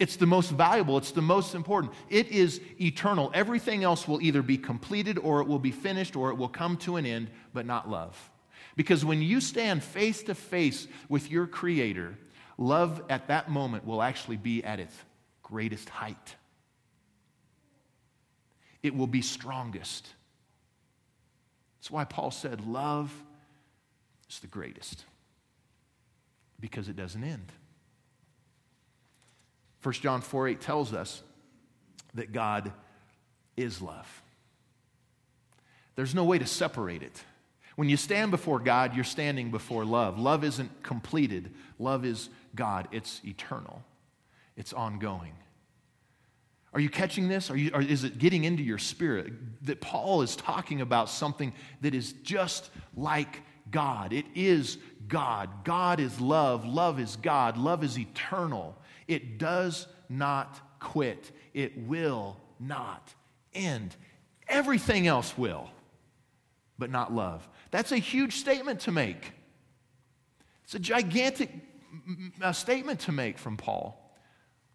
It's 0.02 0.16
the 0.16 0.26
most 0.26 0.50
valuable, 0.50 0.98
it's 0.98 1.12
the 1.12 1.22
most 1.22 1.54
important. 1.54 1.94
It 2.10 2.30
is 2.30 2.60
eternal. 2.82 3.30
Everything 3.36 3.84
else 3.84 4.08
will 4.08 4.20
either 4.20 4.42
be 4.42 4.58
completed 4.58 5.20
or 5.20 5.42
it 5.42 5.48
will 5.48 5.60
be 5.60 5.70
finished 5.70 6.16
or 6.16 6.32
it 6.32 6.38
will 6.40 6.50
come 6.50 6.76
to 6.78 6.96
an 6.96 7.06
end, 7.06 7.30
but 7.54 7.68
not 7.68 7.88
love. 7.88 8.32
Because 8.76 9.06
when 9.06 9.22
you 9.22 9.40
stand 9.40 9.84
face 9.84 10.24
to 10.24 10.34
face 10.34 10.88
with 11.08 11.30
your 11.30 11.46
Creator, 11.46 12.18
love 12.58 13.04
at 13.12 13.28
that 13.28 13.52
moment 13.52 13.86
will 13.86 14.02
actually 14.02 14.38
be 14.38 14.64
at 14.64 14.80
its 14.80 14.96
greatest 15.44 15.88
height. 15.88 16.36
It 18.82 18.96
will 18.96 19.06
be 19.06 19.22
strongest. 19.22 20.08
That's 21.78 21.92
why 21.92 22.06
Paul 22.06 22.32
said, 22.32 22.66
Love 22.66 23.14
is 24.28 24.40
the 24.40 24.48
greatest, 24.48 25.06
because 26.60 26.90
it 26.90 26.96
doesn't 26.96 27.24
end. 27.24 27.52
1 29.84 29.94
John 29.96 30.22
4 30.22 30.50
8 30.50 30.62
tells 30.62 30.94
us 30.94 31.24
that 32.14 32.32
God 32.32 32.72
is 33.58 33.82
love. 33.82 34.22
There's 35.96 36.16
no 36.16 36.24
way 36.24 36.40
to 36.40 36.46
separate 36.46 37.04
it. 37.04 37.24
When 37.76 37.90
you 37.90 37.98
stand 37.98 38.32
before 38.32 38.60
God, 38.60 38.96
you're 38.96 39.04
standing 39.04 39.50
before 39.50 39.86
love. 39.86 40.20
Love 40.20 40.44
isn't 40.44 40.84
completed, 40.84 41.52
love 41.80 42.06
is 42.06 42.30
God, 42.56 42.88
it's 42.92 43.22
eternal, 43.26 43.84
it's 44.56 44.74
ongoing. 44.74 45.34
Are 46.74 46.80
you 46.80 46.90
catching 46.90 47.28
this? 47.28 47.52
Are 47.52 47.58
you, 47.58 47.72
or 47.74 47.82
is 47.82 48.06
it 48.06 48.18
getting 48.18 48.46
into 48.46 48.64
your 48.64 48.78
spirit 48.78 49.34
that 49.66 49.82
Paul 49.82 50.22
is 50.22 50.38
talking 50.38 50.80
about 50.80 51.10
something 51.10 51.52
that 51.82 51.94
is 51.94 52.14
just 52.24 52.70
like 52.96 53.42
God? 53.70 54.14
It 54.14 54.26
is 54.36 54.78
God. 55.10 55.66
God 55.66 56.00
is 56.00 56.22
love. 56.22 56.66
Love 56.66 56.98
is 56.98 57.18
God. 57.18 57.58
Love 57.58 57.84
is 57.84 58.00
eternal. 58.00 58.78
It 59.08 59.38
does 59.38 59.88
not 60.10 60.60
quit, 60.80 61.32
it 61.54 61.78
will 61.78 62.38
not 62.60 63.14
end. 63.54 63.96
Everything 64.48 65.08
else 65.08 65.38
will, 65.38 65.70
but 66.78 66.90
not 66.90 67.14
love. 67.14 67.48
That's 67.72 67.92
a 67.92 67.98
huge 67.98 68.36
statement 68.36 68.82
to 68.82 68.92
make. 68.92 69.34
It's 70.66 70.76
a 70.76 70.80
gigantic 70.80 71.52
mm, 72.10 72.56
statement 72.56 73.02
to 73.02 73.12
make 73.12 73.38
from 73.38 73.58
Paul. 73.58 73.98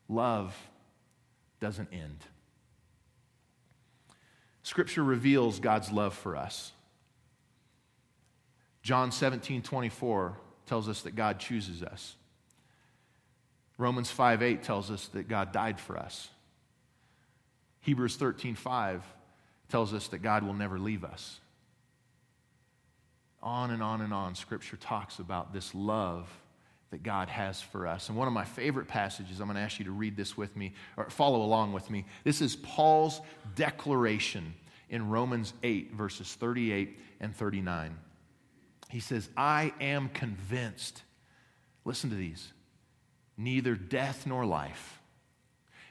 Love 0.08 0.56
doesn't 1.60 1.88
end. 1.92 2.18
Scripture 4.62 5.04
reveals 5.04 5.60
God's 5.60 5.92
love 5.92 6.14
for 6.14 6.36
us. 6.36 6.72
John 8.82 9.10
17, 9.12 9.62
24 9.62 10.36
tells 10.66 10.88
us 10.88 11.02
that 11.02 11.14
God 11.14 11.38
chooses 11.38 11.82
us. 11.82 12.16
Romans 13.78 14.10
5 14.10 14.42
8 14.42 14.62
tells 14.62 14.90
us 14.90 15.08
that 15.08 15.28
God 15.28 15.52
died 15.52 15.78
for 15.78 15.96
us. 15.96 16.28
Hebrews 17.80 18.16
13 18.16 18.54
5 18.54 19.02
tells 19.68 19.92
us 19.92 20.08
that 20.08 20.18
God 20.18 20.42
will 20.42 20.54
never 20.54 20.78
leave 20.78 21.04
us. 21.04 21.40
On 23.42 23.70
and 23.70 23.82
on 23.82 24.00
and 24.00 24.12
on, 24.12 24.34
Scripture 24.34 24.76
talks 24.76 25.18
about 25.18 25.52
this 25.52 25.74
love 25.74 26.28
that 26.90 27.02
God 27.02 27.28
has 27.28 27.60
for 27.60 27.86
us. 27.86 28.08
And 28.08 28.16
one 28.16 28.28
of 28.28 28.34
my 28.34 28.44
favorite 28.44 28.88
passages, 28.88 29.40
I'm 29.40 29.46
going 29.46 29.56
to 29.56 29.62
ask 29.62 29.78
you 29.78 29.84
to 29.84 29.90
read 29.90 30.16
this 30.16 30.36
with 30.36 30.56
me 30.56 30.72
or 30.96 31.10
follow 31.10 31.42
along 31.42 31.72
with 31.72 31.90
me. 31.90 32.06
This 32.24 32.40
is 32.40 32.56
Paul's 32.56 33.20
declaration 33.54 34.54
in 34.88 35.08
Romans 35.08 35.52
8, 35.62 35.92
verses 35.92 36.32
38 36.34 36.98
and 37.20 37.34
39. 37.34 37.96
He 38.88 39.00
says, 39.00 39.28
I 39.36 39.72
am 39.80 40.08
convinced. 40.10 41.02
Listen 41.84 42.08
to 42.10 42.16
these 42.16 42.52
neither 43.36 43.74
death 43.74 44.26
nor 44.26 44.44
life, 44.44 45.00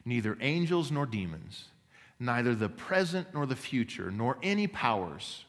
neither 0.03 0.38
angels 0.41 0.91
nor 0.91 1.05
demons, 1.05 1.65
neither 2.19 2.55
the 2.55 2.69
present 2.69 3.27
nor 3.34 3.45
the 3.45 3.55
future, 3.55 4.12
nor 4.12 4.38
any 4.41 4.67
powers, 4.67 5.45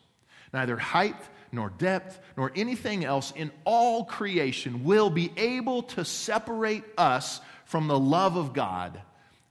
neither 0.53 0.77
height 0.77 1.17
nor 1.53 1.71
depth, 1.71 2.21
nor 2.37 2.53
anything 2.55 3.05
else 3.05 3.33
in 3.35 3.51
all 3.65 4.05
creation 4.05 4.85
will 4.85 5.11
be 5.11 5.33
able 5.37 5.83
to 5.83 6.05
separate 6.05 6.85
us 6.99 7.41
from 7.65 7.89
the 7.89 7.99
love 7.99 8.37
of 8.37 8.53
God 8.53 9.01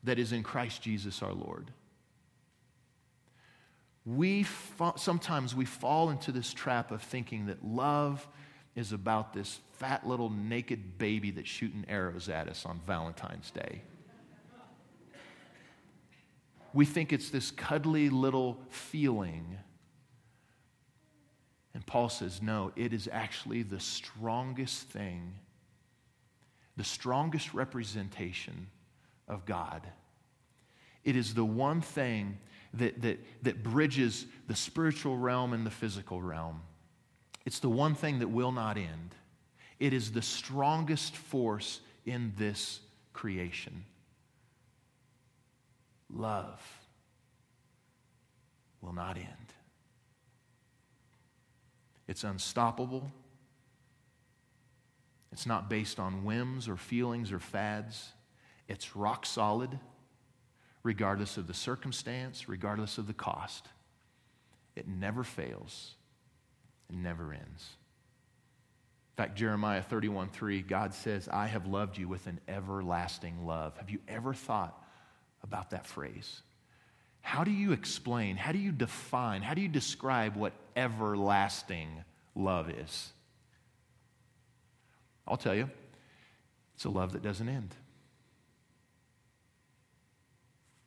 that 0.04 0.20
is 0.20 0.32
in 0.32 0.44
Christ 0.44 0.82
Jesus 0.82 1.22
our 1.22 1.34
Lord. 1.34 1.72
We 4.06 4.44
fa- 4.44 4.94
sometimes 4.98 5.56
we 5.56 5.66
fall 5.66 6.12
into 6.12 6.32
this 6.32 6.54
trap 6.54 6.92
of 6.92 7.02
thinking 7.02 7.48
that 7.48 7.66
love 7.66 8.28
is 8.76 8.92
about 8.92 9.34
this 9.34 9.60
fat 9.78 10.08
little 10.08 10.30
naked 10.30 10.98
baby 10.98 11.32
that's 11.32 11.50
shooting 11.50 11.86
arrows 11.88 12.30
at 12.30 12.48
us 12.48 12.66
on 12.66 12.80
Valentine's 12.86 13.52
Day. 13.52 13.82
We 16.74 16.86
think 16.86 17.14
it's 17.14 17.30
this 17.30 17.52
cuddly 17.52 18.10
little 18.10 18.60
feeling. 18.70 19.58
And 21.74 21.86
Paul 21.86 22.10
says, 22.10 22.42
no, 22.42 22.72
it 22.76 22.94
is 22.94 23.10
actually 23.12 23.64
the 23.64 23.80
strongest 23.80 24.90
thing, 24.90 25.36
the 26.76 26.84
strongest 26.84 27.54
representation 27.54 28.68
of 29.28 29.46
God. 29.46 29.88
It 31.04 31.16
is 31.16 31.34
the 31.34 31.46
one 31.46 31.82
thing 31.82 32.38
that, 32.74 33.02
that, 33.02 33.20
that 33.44 33.64
bridges 33.64 34.26
the 34.48 34.56
spiritual 34.56 35.18
realm 35.18 35.54
and 35.54 35.66
the 35.66 35.72
physical 35.72 36.22
realm. 36.22 36.62
It's 37.46 37.60
the 37.60 37.70
one 37.70 37.96
thing 37.96 38.20
that 38.20 38.28
will 38.28 38.52
not 38.52 38.78
end. 38.78 39.16
It 39.80 39.94
is 39.94 40.12
the 40.12 40.22
strongest 40.22 41.16
force 41.16 41.82
in 42.06 42.34
this 42.38 42.80
creation 43.14 43.84
love. 46.14 46.62
will 48.82 48.94
not 48.94 49.18
end. 49.18 49.28
It's 52.08 52.24
unstoppable. 52.24 53.12
It's 55.32 55.48
not 55.48 55.70
based 55.70 56.00
on 56.00 56.24
whims 56.24 56.70
or 56.70 56.78
feelings 56.78 57.32
or 57.32 57.40
fads. 57.40 58.14
It's 58.68 58.96
rock 58.96 59.26
solid, 59.26 59.80
regardless 60.84 61.38
of 61.38 61.48
the 61.48 61.54
circumstance, 61.54 62.48
regardless 62.48 62.98
of 62.98 63.08
the 63.08 63.14
cost. 63.14 63.68
It 64.76 64.88
never 64.88 65.24
fails, 65.24 65.96
it 66.90 66.96
never 66.96 67.34
ends. 67.34 67.76
In 69.16 69.24
fact, 69.24 69.38
Jeremiah 69.38 69.82
31 69.82 70.28
3, 70.28 70.62
God 70.64 70.94
says, 70.94 71.30
I 71.32 71.48
have 71.48 71.68
loved 71.68 71.98
you 71.98 72.10
with 72.10 72.28
an 72.28 72.42
everlasting 72.50 73.46
love. 73.46 73.78
Have 73.78 73.90
you 73.90 74.00
ever 74.10 74.34
thought 74.34 74.78
about 75.42 75.70
that 75.70 75.88
phrase? 75.88 76.42
How 77.22 77.46
do 77.46 77.52
you 77.52 77.72
explain, 77.72 78.36
how 78.36 78.52
do 78.52 78.58
you 78.58 78.74
define, 78.74 79.42
how 79.42 79.54
do 79.54 79.62
you 79.62 79.70
describe 79.70 80.36
what 80.36 80.52
everlasting 80.76 82.04
love 82.36 82.70
is? 82.70 83.14
I'll 85.26 85.38
tell 85.38 85.56
you, 85.56 85.70
it's 86.76 86.84
a 86.84 86.90
love 86.90 87.14
that 87.14 87.24
doesn't 87.24 87.48
end. 87.48 87.74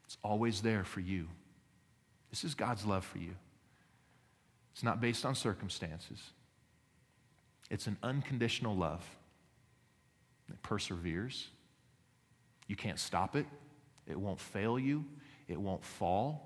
It's 0.05 0.19
always 0.23 0.61
there 0.61 0.85
for 0.85 1.01
you. 1.01 1.29
This 2.29 2.45
is 2.45 2.55
God's 2.55 2.85
love 2.85 3.07
for 3.07 3.19
you. 3.19 3.35
It's 4.75 4.83
not 4.83 5.01
based 5.01 5.25
on 5.25 5.35
circumstances, 5.35 6.21
it's 7.71 7.87
an 7.87 7.97
unconditional 8.03 8.77
love 8.77 9.05
that 10.49 10.63
perseveres. 10.63 11.49
You 12.67 12.77
can't 12.77 12.99
stop 12.99 13.37
it, 13.37 13.47
it 14.07 14.19
won't 14.19 14.41
fail 14.41 14.79
you, 14.79 15.05
it 15.49 15.61
won't 15.61 15.85
fall. 15.85 16.45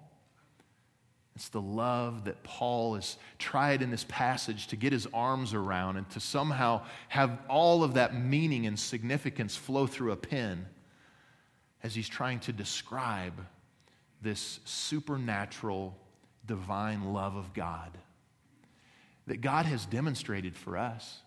It's 1.34 1.48
the 1.48 1.62
love 1.62 2.24
that 2.24 2.42
Paul 2.42 2.94
has 2.96 3.16
tried 3.38 3.80
in 3.80 3.90
this 3.90 4.04
passage 4.06 4.66
to 4.66 4.76
get 4.76 4.92
his 4.92 5.06
arms 5.14 5.54
around 5.54 5.96
and 5.96 6.08
to 6.10 6.20
somehow 6.20 6.82
have 7.08 7.38
all 7.48 7.82
of 7.82 7.94
that 7.94 8.14
meaning 8.14 8.66
and 8.66 8.78
significance 8.78 9.56
flow 9.56 9.86
through 9.86 10.12
a 10.12 10.16
pen 10.16 10.66
as 11.82 11.94
he's 11.94 12.08
trying 12.08 12.38
to 12.40 12.52
describe 12.52 13.46
this 14.20 14.60
supernatural, 14.66 15.96
divine 16.46 17.14
love 17.14 17.34
of 17.34 17.54
God 17.54 17.96
that 19.26 19.40
God 19.40 19.66
has 19.66 19.86
demonstrated 19.86 20.56
for 20.56 20.76
us. 20.76 21.20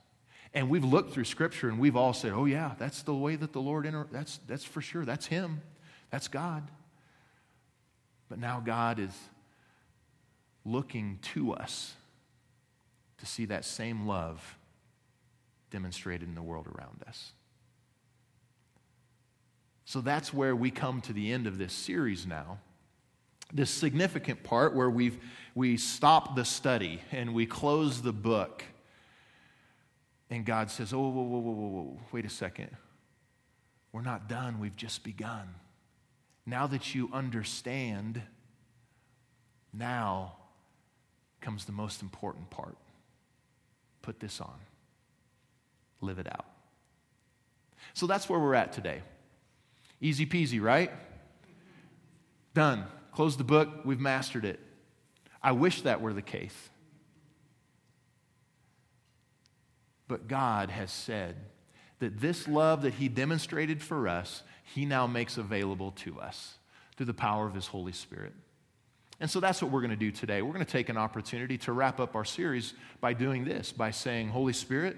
And 0.53 0.69
we've 0.69 0.83
looked 0.85 1.13
through 1.13 1.25
Scripture 1.25 1.69
and 1.69 1.79
we've 1.79 1.95
all 1.95 2.13
said, 2.13 2.31
oh, 2.31 2.45
yeah, 2.45 2.75
that's 2.77 3.03
the 3.03 3.13
way 3.13 3.35
that 3.35 3.51
the 3.53 3.61
Lord, 3.61 3.85
inter- 3.85 4.07
that's, 4.11 4.39
that's 4.47 4.63
for 4.63 4.81
sure. 4.81 5.05
That's 5.05 5.25
Him. 5.25 5.61
That's 6.11 6.27
God. 6.27 6.69
But 8.29 8.39
now 8.39 8.61
God 8.65 8.99
is 8.99 9.13
looking 10.63 11.19
to 11.21 11.53
us 11.53 11.93
to 13.17 13.25
see 13.25 13.45
that 13.45 13.65
same 13.65 14.07
love 14.07 14.57
demonstrated 15.71 16.27
in 16.27 16.35
the 16.35 16.41
world 16.41 16.67
around 16.67 17.03
us. 17.07 17.31
So 19.83 20.01
that's 20.01 20.33
where 20.33 20.55
we 20.55 20.71
come 20.71 21.01
to 21.01 21.13
the 21.13 21.31
end 21.31 21.47
of 21.47 21.57
this 21.57 21.73
series 21.73 22.25
now. 22.25 22.59
This 23.53 23.69
significant 23.69 24.43
part 24.43 24.75
where 24.75 24.89
we've, 24.89 25.17
we 25.53 25.77
stop 25.77 26.35
the 26.35 26.45
study 26.45 27.01
and 27.11 27.33
we 27.33 27.45
close 27.45 28.01
the 28.01 28.13
book. 28.13 28.63
And 30.29 30.45
God 30.45 30.71
says, 30.71 30.93
Oh, 30.93 30.99
whoa, 30.99 31.09
whoa, 31.09 31.39
whoa, 31.39 31.51
whoa, 31.51 31.67
whoa, 31.69 31.99
wait 32.11 32.25
a 32.25 32.29
second. 32.29 32.75
We're 33.91 34.01
not 34.01 34.27
done, 34.27 34.59
we've 34.59 34.75
just 34.75 35.03
begun. 35.03 35.47
Now 36.45 36.67
that 36.67 36.93
you 36.93 37.09
understand, 37.13 38.21
now 39.73 40.33
comes 41.41 41.65
the 41.65 41.71
most 41.71 42.01
important 42.01 42.49
part. 42.49 42.75
Put 44.01 44.19
this 44.19 44.41
on, 44.41 44.59
live 46.01 46.19
it 46.19 46.27
out. 46.27 46.45
So 47.93 48.07
that's 48.07 48.27
where 48.27 48.39
we're 48.39 48.55
at 48.55 48.73
today. 48.73 49.01
Easy 50.01 50.25
peasy, 50.25 50.61
right? 50.61 50.91
Done. 52.53 52.85
Close 53.15 53.37
the 53.37 53.45
book, 53.45 53.69
we've 53.85 53.99
mastered 53.99 54.43
it. 54.43 54.59
I 55.41 55.53
wish 55.53 55.83
that 55.83 56.01
were 56.01 56.11
the 56.11 56.21
case. 56.21 56.69
But 60.09 60.27
God 60.27 60.69
has 60.69 60.91
said 60.91 61.37
that 61.99 62.19
this 62.19 62.45
love 62.45 62.81
that 62.81 62.95
He 62.95 63.07
demonstrated 63.07 63.81
for 63.81 64.09
us 64.09 64.43
he 64.65 64.85
now 64.85 65.07
makes 65.07 65.37
available 65.37 65.91
to 65.91 66.19
us 66.19 66.55
through 66.97 67.05
the 67.05 67.13
power 67.13 67.47
of 67.47 67.53
His 67.53 67.67
Holy 67.67 67.93
Spirit. 67.93 68.33
And 69.21 69.31
so 69.31 69.39
that's 69.39 69.61
what 69.61 69.71
we're 69.71 69.79
going 69.79 69.91
to 69.91 69.95
do 69.95 70.11
today. 70.11 70.41
We're 70.41 70.51
going 70.51 70.65
to 70.65 70.71
take 70.71 70.89
an 70.89 70.97
opportunity 70.97 71.57
to 71.59 71.71
wrap 71.71 72.01
up 72.01 72.17
our 72.17 72.25
series 72.25 72.73
by 72.99 73.13
doing 73.13 73.45
this, 73.45 73.71
by 73.71 73.91
saying, 73.91 74.27
Holy 74.27 74.51
Spirit, 74.51 74.97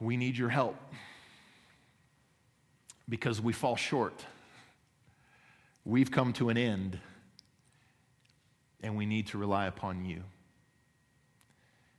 we 0.00 0.16
need 0.16 0.36
your 0.36 0.48
help 0.48 0.74
because 3.08 3.40
we 3.40 3.52
fall 3.52 3.76
short. 3.76 4.24
We've 5.86 6.10
come 6.10 6.32
to 6.34 6.48
an 6.48 6.58
end, 6.58 6.98
and 8.82 8.96
we 8.96 9.06
need 9.06 9.28
to 9.28 9.38
rely 9.38 9.66
upon 9.66 10.04
you. 10.04 10.24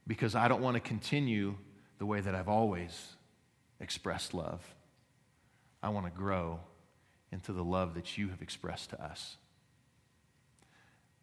Because 0.05 0.35
I 0.35 0.49
don't 0.49 0.61
want 0.61 0.75
to 0.75 0.81
continue 0.81 1.55
the 1.97 2.05
way 2.05 2.19
that 2.19 2.35
I've 2.35 2.49
always 2.49 3.15
expressed 3.79 4.33
love. 4.33 4.61
I 5.81 5.87
want 5.87 6.05
to 6.05 6.11
grow 6.11 6.59
into 7.31 7.53
the 7.53 7.63
love 7.63 7.93
that 7.93 8.17
you 8.17 8.27
have 8.27 8.41
expressed 8.41 8.89
to 8.89 9.01
us. 9.01 9.37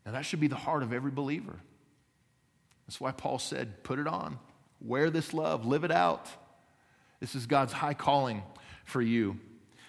Now, 0.07 0.12
that 0.12 0.24
should 0.24 0.40
be 0.40 0.48
the 0.48 0.57
heart 0.57 0.83
of 0.83 0.90
every 0.90 1.11
believer. 1.11 1.61
That's 2.87 2.98
why 2.98 3.12
Paul 3.12 3.38
said, 3.38 3.85
put 3.85 3.98
it 3.98 4.07
on, 4.07 4.38
wear 4.81 5.11
this 5.11 5.35
love, 5.35 5.66
live 5.66 5.85
it 5.85 5.92
out. 5.92 6.31
This 7.20 7.35
is 7.35 7.44
God's 7.44 7.74
high 7.74 7.94
calling 7.94 8.42
for 8.87 9.03
you. 9.03 9.38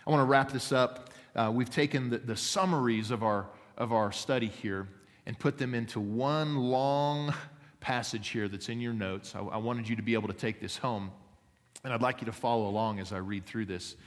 I 0.06 0.10
want 0.10 0.20
to 0.20 0.26
wrap 0.26 0.52
this 0.52 0.74
up. 0.74 1.10
Uh, 1.36 1.52
we've 1.54 1.70
taken 1.70 2.10
the, 2.10 2.18
the 2.18 2.36
summaries 2.36 3.12
of 3.12 3.22
our, 3.22 3.48
of 3.78 3.92
our 3.92 4.10
study 4.12 4.48
here 4.48 4.88
and 5.26 5.38
put 5.38 5.58
them 5.58 5.74
into 5.74 6.00
one 6.00 6.56
long 6.56 7.34
passage 7.82 8.30
here 8.30 8.48
that's 8.48 8.70
in 8.70 8.80
your 8.80 8.94
notes. 8.94 9.36
I, 9.36 9.40
I 9.40 9.58
wanted 9.58 9.90
you 9.90 9.98
to 9.98 10.02
be 10.02 10.14
able 10.14 10.30
to 10.30 10.34
take 10.34 10.62
this 10.62 10.78
home, 10.78 11.12
and 11.84 11.92
I'd 11.94 12.02
like 12.02 12.22
you 12.22 12.26
to 12.28 12.32
follow 12.32 12.70
along 12.70 13.00
as 13.00 13.12
I 13.12 13.18
read 13.18 13.46
through 13.46 13.66
this 13.66 13.98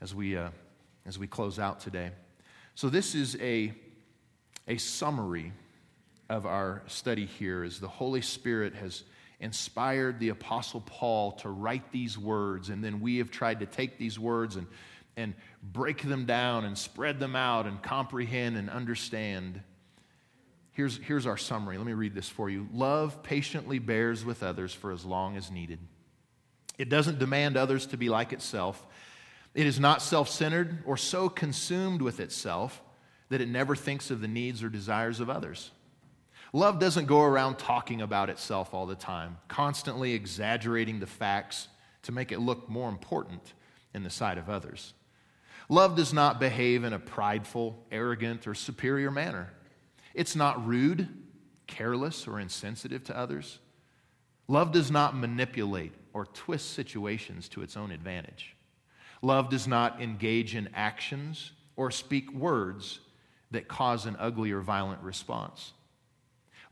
as 0.00 0.14
we, 0.14 0.38
uh, 0.38 0.48
as 1.04 1.18
we 1.18 1.26
close 1.26 1.58
out 1.58 1.80
today. 1.80 2.12
So, 2.74 2.88
this 2.88 3.14
is 3.14 3.36
a, 3.40 3.74
a 4.66 4.78
summary 4.78 5.52
of 6.30 6.46
our 6.46 6.82
study 6.86 7.26
here 7.26 7.62
as 7.62 7.78
the 7.78 7.88
Holy 7.88 8.22
Spirit 8.22 8.74
has 8.76 9.02
inspired 9.38 10.18
the 10.18 10.30
Apostle 10.30 10.80
Paul 10.86 11.32
to 11.32 11.50
write 11.50 11.92
these 11.92 12.16
words, 12.16 12.70
and 12.70 12.82
then 12.82 13.00
we 13.00 13.18
have 13.18 13.30
tried 13.30 13.60
to 13.60 13.66
take 13.66 13.98
these 13.98 14.18
words 14.18 14.56
and, 14.56 14.66
and 15.20 15.34
break 15.62 16.02
them 16.02 16.26
down 16.26 16.64
and 16.64 16.76
spread 16.76 17.20
them 17.20 17.36
out 17.36 17.66
and 17.66 17.82
comprehend 17.82 18.56
and 18.56 18.68
understand. 18.68 19.60
Here's, 20.72 20.96
here's 20.98 21.26
our 21.26 21.36
summary. 21.36 21.78
Let 21.78 21.86
me 21.86 21.92
read 21.92 22.14
this 22.14 22.28
for 22.28 22.50
you. 22.50 22.68
Love 22.72 23.22
patiently 23.22 23.78
bears 23.78 24.24
with 24.24 24.42
others 24.42 24.72
for 24.72 24.92
as 24.92 25.04
long 25.04 25.36
as 25.36 25.50
needed. 25.50 25.78
It 26.78 26.88
doesn't 26.88 27.18
demand 27.18 27.56
others 27.56 27.86
to 27.86 27.96
be 27.96 28.08
like 28.08 28.32
itself. 28.32 28.86
It 29.54 29.66
is 29.66 29.78
not 29.78 30.00
self 30.00 30.28
centered 30.28 30.78
or 30.86 30.96
so 30.96 31.28
consumed 31.28 32.02
with 32.02 32.20
itself 32.20 32.82
that 33.28 33.40
it 33.40 33.48
never 33.48 33.76
thinks 33.76 34.10
of 34.10 34.20
the 34.20 34.28
needs 34.28 34.62
or 34.62 34.68
desires 34.68 35.20
of 35.20 35.28
others. 35.28 35.70
Love 36.52 36.78
doesn't 36.80 37.06
go 37.06 37.22
around 37.22 37.58
talking 37.58 38.00
about 38.00 38.28
itself 38.28 38.74
all 38.74 38.86
the 38.86 38.94
time, 38.94 39.38
constantly 39.46 40.14
exaggerating 40.14 40.98
the 40.98 41.06
facts 41.06 41.68
to 42.02 42.12
make 42.12 42.32
it 42.32 42.40
look 42.40 42.68
more 42.68 42.88
important 42.88 43.54
in 43.94 44.02
the 44.02 44.10
sight 44.10 44.38
of 44.38 44.48
others. 44.48 44.94
Love 45.70 45.94
does 45.94 46.12
not 46.12 46.40
behave 46.40 46.82
in 46.82 46.92
a 46.92 46.98
prideful, 46.98 47.78
arrogant, 47.92 48.48
or 48.48 48.56
superior 48.56 49.08
manner. 49.08 49.52
It's 50.14 50.34
not 50.34 50.66
rude, 50.66 51.08
careless, 51.68 52.26
or 52.26 52.40
insensitive 52.40 53.04
to 53.04 53.16
others. 53.16 53.60
Love 54.48 54.72
does 54.72 54.90
not 54.90 55.16
manipulate 55.16 55.92
or 56.12 56.26
twist 56.26 56.72
situations 56.72 57.48
to 57.50 57.62
its 57.62 57.76
own 57.76 57.92
advantage. 57.92 58.56
Love 59.22 59.48
does 59.48 59.68
not 59.68 60.02
engage 60.02 60.56
in 60.56 60.68
actions 60.74 61.52
or 61.76 61.92
speak 61.92 62.32
words 62.32 62.98
that 63.52 63.68
cause 63.68 64.06
an 64.06 64.16
ugly 64.18 64.50
or 64.50 64.62
violent 64.62 65.00
response. 65.02 65.72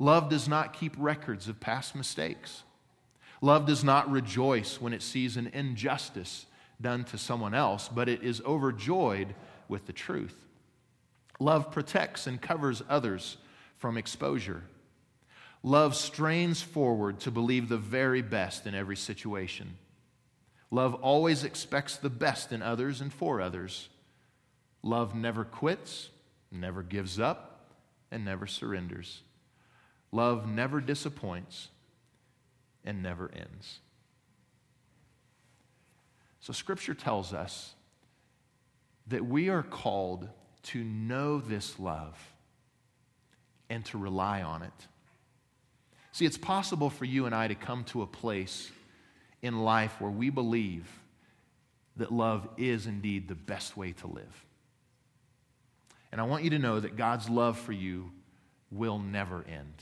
Love 0.01 0.29
does 0.29 0.49
not 0.49 0.73
keep 0.73 0.93
records 0.99 1.47
of 1.47 1.61
past 1.61 1.95
mistakes. 1.95 2.65
Love 3.41 3.65
does 3.65 3.85
not 3.85 4.11
rejoice 4.11 4.81
when 4.81 4.93
it 4.93 5.03
sees 5.03 5.37
an 5.37 5.47
injustice 5.55 6.47
done 6.81 7.05
to 7.05 7.19
someone 7.19 7.55
else, 7.55 7.89
but 7.89 8.09
it 8.09 8.23
is 8.23 8.41
overjoyed 8.43 9.35
with 9.69 9.87
the 9.87 9.93
truth. 9.93 10.35
Love 11.41 11.71
protects 11.71 12.27
and 12.27 12.41
covers 12.41 12.83
others 12.89 13.37
from 13.77 13.97
exposure. 13.97 14.63
Love 15.63 15.95
strains 15.95 16.63
forward 16.63 17.21
to 17.21 17.31
believe 17.31 17.69
the 17.69 17.77
very 17.77 18.23
best 18.23 18.67
in 18.67 18.75
every 18.75 18.97
situation. 18.97 19.77
Love 20.71 20.95
always 20.95 21.45
expects 21.45 21.97
the 21.97 22.11
best 22.11 22.53
in 22.53 22.63
others 22.63 23.01
and 23.01 23.13
for 23.13 23.41
others. 23.41 23.89
Love 24.83 25.15
never 25.15 25.45
quits, 25.45 26.11
never 26.53 26.83
gives 26.83 27.19
up, 27.19 27.73
and 28.11 28.25
never 28.25 28.47
surrenders. 28.47 29.23
Love 30.13 30.49
never 30.49 30.81
disappoints 30.81 31.69
and 32.85 33.03
never 33.03 33.31
ends. 33.35 33.81
So, 36.49 36.55
Scripture 36.55 36.95
tells 36.95 37.35
us 37.35 37.75
that 39.09 39.27
we 39.27 39.51
are 39.51 39.63
called 39.63 40.27
to 40.63 40.83
know 40.83 41.41
this 41.41 41.79
love 41.79 42.19
and 43.69 43.85
to 43.85 43.99
rely 43.99 44.41
on 44.41 44.63
it. 44.63 44.87
See, 46.13 46.25
it's 46.25 46.39
possible 46.39 46.89
for 46.89 47.05
you 47.05 47.27
and 47.27 47.35
I 47.35 47.49
to 47.49 47.55
come 47.55 47.85
to 47.85 48.01
a 48.01 48.07
place 48.07 48.71
in 49.43 49.61
life 49.61 50.01
where 50.01 50.11
we 50.11 50.31
believe 50.31 50.91
that 51.99 52.11
love 52.11 52.49
is 52.57 52.87
indeed 52.87 53.29
the 53.29 53.35
best 53.35 53.77
way 53.77 53.93
to 53.93 54.07
live. 54.07 54.47
And 56.11 56.19
I 56.19 56.25
want 56.25 56.45
you 56.45 56.51
to 56.51 56.59
know 56.59 56.81
that 56.81 56.97
God's 56.97 57.29
love 57.29 57.59
for 57.59 57.73
you 57.73 58.11
will 58.71 58.99
never 58.99 59.45
end. 59.47 59.75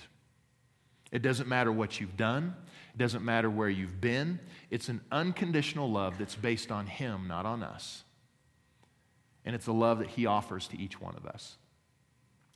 It 1.13 1.23
doesn't 1.23 1.49
matter 1.49 1.71
what 1.71 2.01
you've 2.01 2.17
done, 2.17 2.55
it 2.95 2.99
doesn't 2.99 3.25
matter 3.25 3.51
where 3.51 3.69
you've 3.69 4.01
been. 4.01 4.41
It's 4.71 4.89
an 4.89 5.01
unconditional 5.13 5.91
love 5.91 6.19
that's 6.19 6.35
based 6.35 6.73
on 6.73 6.87
Him, 6.87 7.29
not 7.29 7.47
on 7.47 7.63
us. 7.63 8.05
And 9.45 9.55
it's 9.55 9.67
a 9.67 9.73
love 9.73 9.99
that 9.99 10.09
He 10.09 10.27
offers 10.27 10.67
to 10.69 10.79
each 10.79 11.01
one 11.01 11.15
of 11.15 11.27
us. 11.27 11.57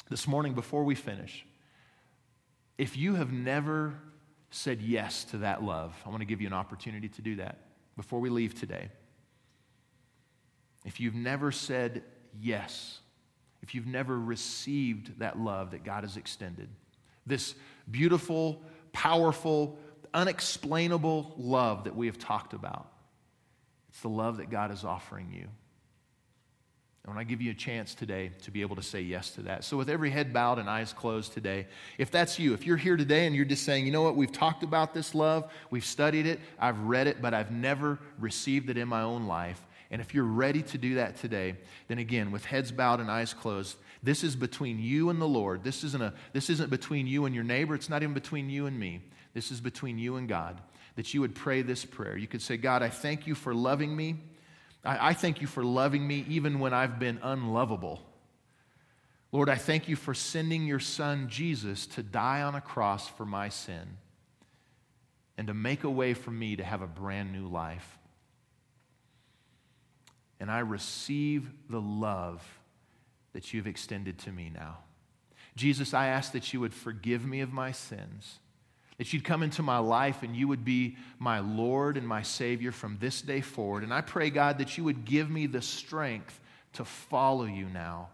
This 0.09 0.27
morning, 0.27 0.55
before 0.55 0.83
we 0.83 0.97
finish, 0.97 1.47
if 2.79 2.97
you 2.97 3.15
have 3.15 3.33
never 3.33 3.95
said 4.51 4.83
yes 4.83 5.25
to 5.25 5.39
that 5.39 5.63
love, 5.63 5.95
I 6.05 6.09
want 6.09 6.23
to 6.23 6.27
give 6.27 6.41
you 6.41 6.47
an 6.47 6.53
opportunity 6.53 7.09
to 7.09 7.23
do 7.23 7.37
that 7.37 7.59
before 7.97 8.19
we 8.19 8.31
leave 8.31 8.59
today. 8.59 8.89
If 10.85 10.99
you've 10.99 11.15
never 11.15 11.53
said 11.53 12.03
yes, 12.41 13.01
if 13.63 13.75
you've 13.75 13.87
never 13.87 14.19
received 14.19 15.19
that 15.21 15.39
love 15.39 15.73
that 15.73 15.85
God 15.85 16.03
has 16.05 16.17
extended, 16.17 16.69
this 17.27 17.55
beautiful, 17.91 18.63
powerful, 18.93 19.79
unexplainable 20.13 21.35
love 21.37 21.85
that 21.85 21.95
we 21.95 22.07
have 22.07 22.19
talked 22.19 22.53
about, 22.53 22.91
it's 23.89 24.01
the 24.01 24.09
love 24.09 24.39
that 24.39 24.51
God 24.51 24.73
is 24.73 24.85
offering 24.85 25.33
you. 25.33 25.47
And 27.05 27.15
when 27.15 27.19
I 27.19 27.25
give 27.25 27.41
you 27.41 27.51
a 27.51 27.55
chance 27.55 27.95
today 27.95 28.31
to 28.43 28.51
be 28.51 28.61
able 28.61 28.77
to 28.77 28.83
say 28.83 29.01
yes 29.01 29.31
to 29.31 29.43
that. 29.43 29.65
So, 29.65 29.79
with 29.79 29.89
every 29.89 30.11
head 30.11 30.35
bowed 30.35 30.59
and 30.59 30.69
eyes 30.69 30.93
closed 30.93 31.33
today, 31.33 31.67
if 31.97 32.11
that's 32.11 32.39
you, 32.39 32.53
if 32.53 32.67
you're 32.67 32.77
here 32.77 32.97
today 32.97 33.27
and 33.27 33.35
you're 33.35 33.47
just 33.47 33.65
saying, 33.65 33.87
you 33.87 33.93
know 33.93 34.03
what, 34.03 34.17
we've 34.17 34.31
talked 34.31 34.63
about 34.63 34.93
this 34.93 35.15
love, 35.15 35.51
we've 35.71 35.85
studied 35.85 36.27
it, 36.27 36.41
I've 36.59 36.79
read 36.81 37.07
it, 37.07 37.23
but 37.23 37.33
I've 37.33 37.51
never 37.51 37.99
received 38.19 38.69
it 38.69 38.77
in 38.77 38.87
my 38.87 39.01
own 39.01 39.27
life. 39.27 39.67
And 39.91 40.01
if 40.01 40.15
you're 40.15 40.25
ready 40.25 40.63
to 40.63 40.79
do 40.79 40.95
that 40.97 41.17
today, 41.17 41.57
then 41.89 41.99
again, 41.99 42.31
with 42.31 42.45
heads 42.45 42.71
bowed 42.71 43.01
and 43.01 43.11
eyes 43.11 43.35
closed, 43.35 43.77
this 44.03 44.23
is 44.23 44.37
between 44.37 44.79
you 44.79 45.11
and 45.11 45.21
the 45.21 45.29
Lord. 45.29 45.65
This 45.65 45.85
isn't, 45.85 46.03
a, 46.03 46.15
this 46.33 46.49
isn't 46.49 46.71
between 46.71 47.07
you 47.07 47.25
and 47.27 47.35
your 47.35 47.45
neighbor. 47.45 47.75
It's 47.75 47.91
not 47.91 48.03
even 48.03 48.15
between 48.15 48.49
you 48.49 48.67
and 48.67 48.79
me. 48.79 49.03
This 49.35 49.51
is 49.51 49.61
between 49.61 49.99
you 49.99 50.17
and 50.17 50.29
God. 50.29 50.61
That 50.97 51.13
you 51.13 51.21
would 51.21 51.35
pray 51.35 51.63
this 51.63 51.85
prayer. 51.85 52.17
You 52.17 52.27
could 52.27 52.43
say, 52.43 52.57
God, 52.57 52.83
I 52.83 52.89
thank 52.89 53.27
you 53.27 53.35
for 53.35 53.55
loving 53.55 53.95
me. 53.95 54.17
I, 54.85 55.09
I 55.11 55.13
thank 55.13 55.41
you 55.41 55.47
for 55.47 55.65
loving 55.65 56.07
me 56.07 56.25
even 56.29 56.61
when 56.61 56.73
I've 56.73 56.99
been 56.99 57.19
unlovable. 57.23 58.01
Lord, 59.33 59.49
I 59.49 59.57
thank 59.57 59.89
you 59.89 59.97
for 59.97 60.15
sending 60.15 60.67
your 60.67 60.81
son 60.81 61.29
Jesus 61.29 61.87
to 61.89 62.03
die 62.03 62.43
on 62.43 62.55
a 62.55 62.61
cross 62.61 63.09
for 63.09 63.25
my 63.25 63.49
sin 63.49 63.97
and 65.37 65.47
to 65.47 65.55
make 65.55 65.85
a 65.85 65.91
way 65.91 66.15
for 66.15 66.31
me 66.31 66.57
to 66.57 66.65
have 66.65 66.83
a 66.83 66.87
brand 66.87 67.33
new 67.33 67.47
life. 67.47 68.00
And 70.41 70.51
I 70.51 70.61
receive 70.61 71.51
the 71.69 71.81
love 71.81 72.43
that 73.33 73.53
you've 73.53 73.67
extended 73.67 74.19
to 74.21 74.33
me 74.33 74.51
now. 74.53 74.79
Jesus, 75.55 75.95
I 75.95 76.07
ask 76.09 76.33
that 76.33 76.53
you 76.53 76.61
would 76.61 76.75
forgive 76.75 77.25
me 77.25 77.41
of 77.41 77.53
my 77.53 77.73
sins 77.73 78.39
that 79.01 79.15
you'd 79.15 79.25
come 79.25 79.43
into 79.43 79.63
my 79.63 79.79
life 79.79 80.23
and 80.23 80.37
you 80.37 80.47
would 80.47 80.63
be 80.63 80.95
my 81.19 81.39
Lord 81.39 81.97
and 81.97 82.07
my 82.07 82.21
Savior 82.21 82.71
from 82.71 82.99
this 83.01 83.23
day 83.23 83.41
forward. 83.41 83.83
And 83.83 83.95
I 83.95 84.03
pray, 84.03 84.29
God, 84.29 84.59
that 84.59 84.77
you 84.77 84.85
would 84.85 85.07
give 85.07 85.31
me 85.31 85.47
the 85.47 85.63
strength 85.63 86.39
to 86.75 86.85
follow 86.85 87.47
you 87.47 87.65
now 87.73 88.11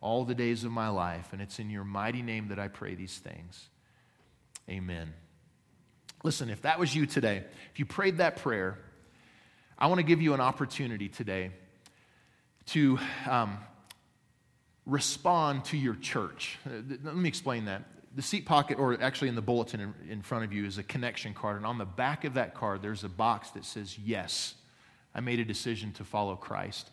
all 0.00 0.24
the 0.24 0.34
days 0.34 0.64
of 0.64 0.72
my 0.72 0.88
life. 0.88 1.34
And 1.34 1.42
it's 1.42 1.58
in 1.58 1.68
your 1.68 1.84
mighty 1.84 2.22
name 2.22 2.48
that 2.48 2.58
I 2.58 2.68
pray 2.68 2.94
these 2.94 3.18
things. 3.18 3.68
Amen. 4.66 5.12
Listen, 6.24 6.48
if 6.48 6.62
that 6.62 6.78
was 6.78 6.96
you 6.96 7.04
today, 7.04 7.44
if 7.70 7.78
you 7.78 7.84
prayed 7.84 8.16
that 8.16 8.36
prayer, 8.36 8.78
I 9.78 9.88
want 9.88 9.98
to 9.98 10.04
give 10.04 10.22
you 10.22 10.32
an 10.32 10.40
opportunity 10.40 11.10
today 11.10 11.50
to 12.70 12.98
um, 13.28 13.58
respond 14.86 15.64
to 15.66 15.76
your 15.76 15.94
church. 15.96 16.58
Uh, 16.66 16.82
let 17.02 17.16
me 17.16 17.28
explain 17.28 17.64
that 17.64 17.82
the 18.14 18.22
seat 18.22 18.44
pocket, 18.44 18.78
or 18.78 19.00
actually 19.00 19.28
in 19.28 19.34
the 19.34 19.42
bulletin 19.42 19.94
in, 20.08 20.22
front 20.22 20.44
of 20.44 20.52
you, 20.52 20.64
is 20.64 20.78
a 20.78 20.82
connection 20.82 21.32
card. 21.32 21.56
And 21.56 21.66
on 21.66 21.78
the 21.78 21.84
back 21.84 22.24
of 22.24 22.34
that 22.34 22.54
card, 22.54 22.82
there's 22.82 23.04
a 23.04 23.08
box 23.08 23.50
that 23.50 23.64
says, 23.64 23.98
Yes, 23.98 24.54
I 25.14 25.20
made 25.20 25.38
a 25.38 25.44
decision 25.44 25.92
to 25.92 26.04
follow 26.04 26.34
Christ. 26.36 26.90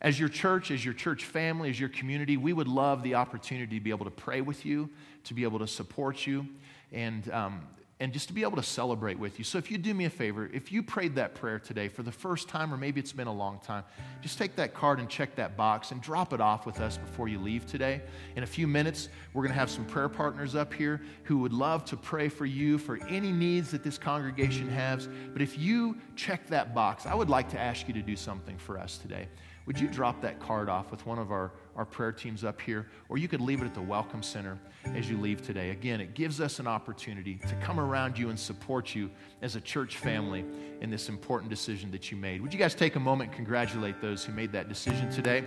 As 0.00 0.18
your 0.18 0.28
church, 0.28 0.70
as 0.70 0.84
your 0.84 0.94
church 0.94 1.24
family, 1.24 1.70
as 1.70 1.78
your 1.78 1.88
community, 1.88 2.36
we 2.36 2.52
would 2.52 2.68
love 2.68 3.02
the 3.02 3.14
opportunity 3.14 3.78
to 3.78 3.84
be 3.84 3.90
able 3.90 4.04
to 4.04 4.10
pray 4.10 4.40
with 4.40 4.64
you, 4.66 4.90
to 5.24 5.34
be 5.34 5.44
able 5.44 5.60
to 5.60 5.68
support 5.68 6.26
you, 6.26 6.46
and 6.92 7.30
um, 7.30 7.62
and 8.02 8.12
just 8.12 8.26
to 8.26 8.34
be 8.34 8.42
able 8.42 8.56
to 8.56 8.64
celebrate 8.64 9.16
with 9.16 9.38
you. 9.38 9.44
So, 9.44 9.58
if 9.58 9.70
you 9.70 9.78
do 9.78 9.94
me 9.94 10.06
a 10.06 10.10
favor, 10.10 10.50
if 10.52 10.72
you 10.72 10.82
prayed 10.82 11.14
that 11.14 11.36
prayer 11.36 11.60
today 11.60 11.86
for 11.86 12.02
the 12.02 12.10
first 12.10 12.48
time, 12.48 12.74
or 12.74 12.76
maybe 12.76 12.98
it's 12.98 13.12
been 13.12 13.28
a 13.28 13.32
long 13.32 13.60
time, 13.60 13.84
just 14.20 14.38
take 14.38 14.56
that 14.56 14.74
card 14.74 14.98
and 14.98 15.08
check 15.08 15.36
that 15.36 15.56
box 15.56 15.92
and 15.92 16.02
drop 16.02 16.32
it 16.32 16.40
off 16.40 16.66
with 16.66 16.80
us 16.80 16.98
before 16.98 17.28
you 17.28 17.38
leave 17.38 17.64
today. 17.64 18.02
In 18.34 18.42
a 18.42 18.46
few 18.46 18.66
minutes, 18.66 19.08
we're 19.32 19.42
going 19.42 19.52
to 19.52 19.58
have 19.58 19.70
some 19.70 19.84
prayer 19.84 20.08
partners 20.08 20.56
up 20.56 20.74
here 20.74 21.00
who 21.22 21.38
would 21.38 21.52
love 21.52 21.84
to 21.84 21.96
pray 21.96 22.28
for 22.28 22.44
you 22.44 22.76
for 22.76 22.98
any 23.06 23.30
needs 23.30 23.70
that 23.70 23.84
this 23.84 23.98
congregation 23.98 24.68
has. 24.68 25.08
But 25.32 25.40
if 25.40 25.56
you 25.56 25.96
check 26.16 26.48
that 26.48 26.74
box, 26.74 27.06
I 27.06 27.14
would 27.14 27.30
like 27.30 27.48
to 27.50 27.60
ask 27.60 27.86
you 27.86 27.94
to 27.94 28.02
do 28.02 28.16
something 28.16 28.58
for 28.58 28.80
us 28.80 28.98
today. 28.98 29.28
Would 29.66 29.78
you 29.78 29.86
drop 29.86 30.20
that 30.22 30.40
card 30.40 30.68
off 30.68 30.90
with 30.90 31.06
one 31.06 31.20
of 31.20 31.30
our 31.30 31.52
our 31.76 31.84
prayer 31.84 32.12
teams 32.12 32.44
up 32.44 32.60
here, 32.60 32.86
or 33.08 33.18
you 33.18 33.28
could 33.28 33.40
leave 33.40 33.62
it 33.62 33.64
at 33.64 33.74
the 33.74 33.80
Welcome 33.80 34.22
Center 34.22 34.58
as 34.94 35.08
you 35.08 35.16
leave 35.16 35.42
today. 35.42 35.70
Again, 35.70 36.00
it 36.00 36.14
gives 36.14 36.40
us 36.40 36.58
an 36.58 36.66
opportunity 36.66 37.36
to 37.48 37.54
come 37.56 37.80
around 37.80 38.18
you 38.18 38.30
and 38.30 38.38
support 38.38 38.94
you 38.94 39.10
as 39.40 39.56
a 39.56 39.60
church 39.60 39.96
family 39.96 40.44
in 40.80 40.90
this 40.90 41.08
important 41.08 41.50
decision 41.50 41.90
that 41.90 42.10
you 42.10 42.16
made. 42.16 42.42
Would 42.42 42.52
you 42.52 42.58
guys 42.58 42.74
take 42.74 42.96
a 42.96 43.00
moment 43.00 43.30
and 43.30 43.36
congratulate 43.36 44.00
those 44.00 44.24
who 44.24 44.32
made 44.32 44.52
that 44.52 44.68
decision 44.68 45.10
today? 45.10 45.44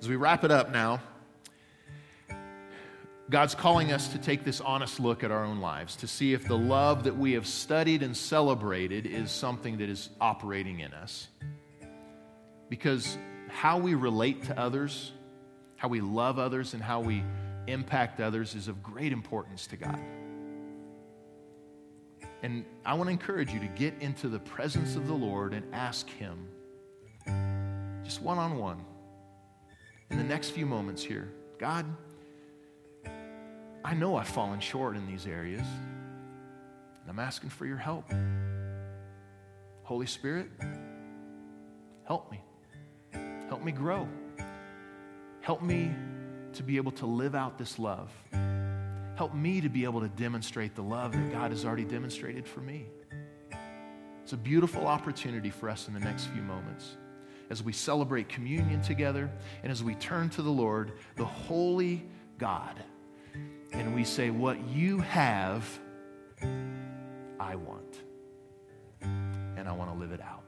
As 0.00 0.08
we 0.08 0.16
wrap 0.16 0.44
it 0.44 0.50
up 0.50 0.70
now, 0.70 1.00
God's 3.30 3.54
calling 3.54 3.92
us 3.92 4.08
to 4.08 4.18
take 4.18 4.42
this 4.42 4.60
honest 4.62 5.00
look 5.00 5.22
at 5.22 5.30
our 5.30 5.44
own 5.44 5.60
lives 5.60 5.96
to 5.96 6.06
see 6.06 6.32
if 6.32 6.48
the 6.48 6.56
love 6.56 7.04
that 7.04 7.16
we 7.16 7.32
have 7.32 7.46
studied 7.46 8.02
and 8.02 8.16
celebrated 8.16 9.04
is 9.04 9.30
something 9.30 9.78
that 9.78 9.90
is 9.90 10.08
operating 10.18 10.80
in 10.80 10.94
us. 10.94 11.28
Because 12.70 13.18
how 13.48 13.78
we 13.78 13.94
relate 13.94 14.44
to 14.44 14.58
others, 14.58 15.12
how 15.76 15.88
we 15.88 16.00
love 16.00 16.38
others, 16.38 16.72
and 16.72 16.82
how 16.82 17.00
we 17.00 17.22
impact 17.66 18.18
others 18.18 18.54
is 18.54 18.66
of 18.66 18.82
great 18.82 19.12
importance 19.12 19.66
to 19.66 19.76
God. 19.76 20.00
And 22.42 22.64
I 22.86 22.94
want 22.94 23.08
to 23.08 23.12
encourage 23.12 23.52
you 23.52 23.60
to 23.60 23.66
get 23.66 23.94
into 24.00 24.28
the 24.28 24.38
presence 24.38 24.96
of 24.96 25.06
the 25.06 25.12
Lord 25.12 25.52
and 25.52 25.66
ask 25.74 26.08
Him, 26.08 26.48
just 28.04 28.22
one 28.22 28.38
on 28.38 28.56
one, 28.56 28.82
in 30.10 30.16
the 30.16 30.24
next 30.24 30.50
few 30.50 30.64
moments 30.64 31.02
here 31.02 31.30
God, 31.58 31.84
I 33.88 33.94
know 33.94 34.16
I've 34.16 34.28
fallen 34.28 34.60
short 34.60 34.96
in 34.96 35.06
these 35.06 35.26
areas. 35.26 35.62
And 35.62 37.08
I'm 37.08 37.18
asking 37.18 37.48
for 37.48 37.64
your 37.64 37.78
help. 37.78 38.12
Holy 39.82 40.04
Spirit, 40.04 40.50
help 42.04 42.30
me. 42.30 42.42
Help 43.48 43.64
me 43.64 43.72
grow. 43.72 44.06
Help 45.40 45.62
me 45.62 45.90
to 46.52 46.62
be 46.62 46.76
able 46.76 46.92
to 46.92 47.06
live 47.06 47.34
out 47.34 47.56
this 47.56 47.78
love. 47.78 48.10
Help 49.16 49.34
me 49.34 49.62
to 49.62 49.70
be 49.70 49.84
able 49.84 50.02
to 50.02 50.08
demonstrate 50.08 50.74
the 50.74 50.82
love 50.82 51.12
that 51.12 51.32
God 51.32 51.50
has 51.50 51.64
already 51.64 51.86
demonstrated 51.86 52.46
for 52.46 52.60
me. 52.60 52.84
It's 54.22 54.34
a 54.34 54.36
beautiful 54.36 54.86
opportunity 54.86 55.48
for 55.48 55.70
us 55.70 55.88
in 55.88 55.94
the 55.94 56.00
next 56.00 56.26
few 56.26 56.42
moments 56.42 56.98
as 57.48 57.62
we 57.62 57.72
celebrate 57.72 58.28
communion 58.28 58.82
together 58.82 59.30
and 59.62 59.72
as 59.72 59.82
we 59.82 59.94
turn 59.94 60.28
to 60.28 60.42
the 60.42 60.50
Lord, 60.50 60.92
the 61.16 61.24
holy 61.24 62.04
God 62.36 62.84
and 63.72 63.94
we 63.94 64.04
say, 64.04 64.30
What 64.30 64.66
you 64.68 64.98
have, 65.00 65.64
I 67.40 67.54
want. 67.56 67.98
And 69.00 69.68
I 69.68 69.72
want 69.72 69.92
to 69.92 69.98
live 69.98 70.12
it 70.12 70.20
out. 70.20 70.42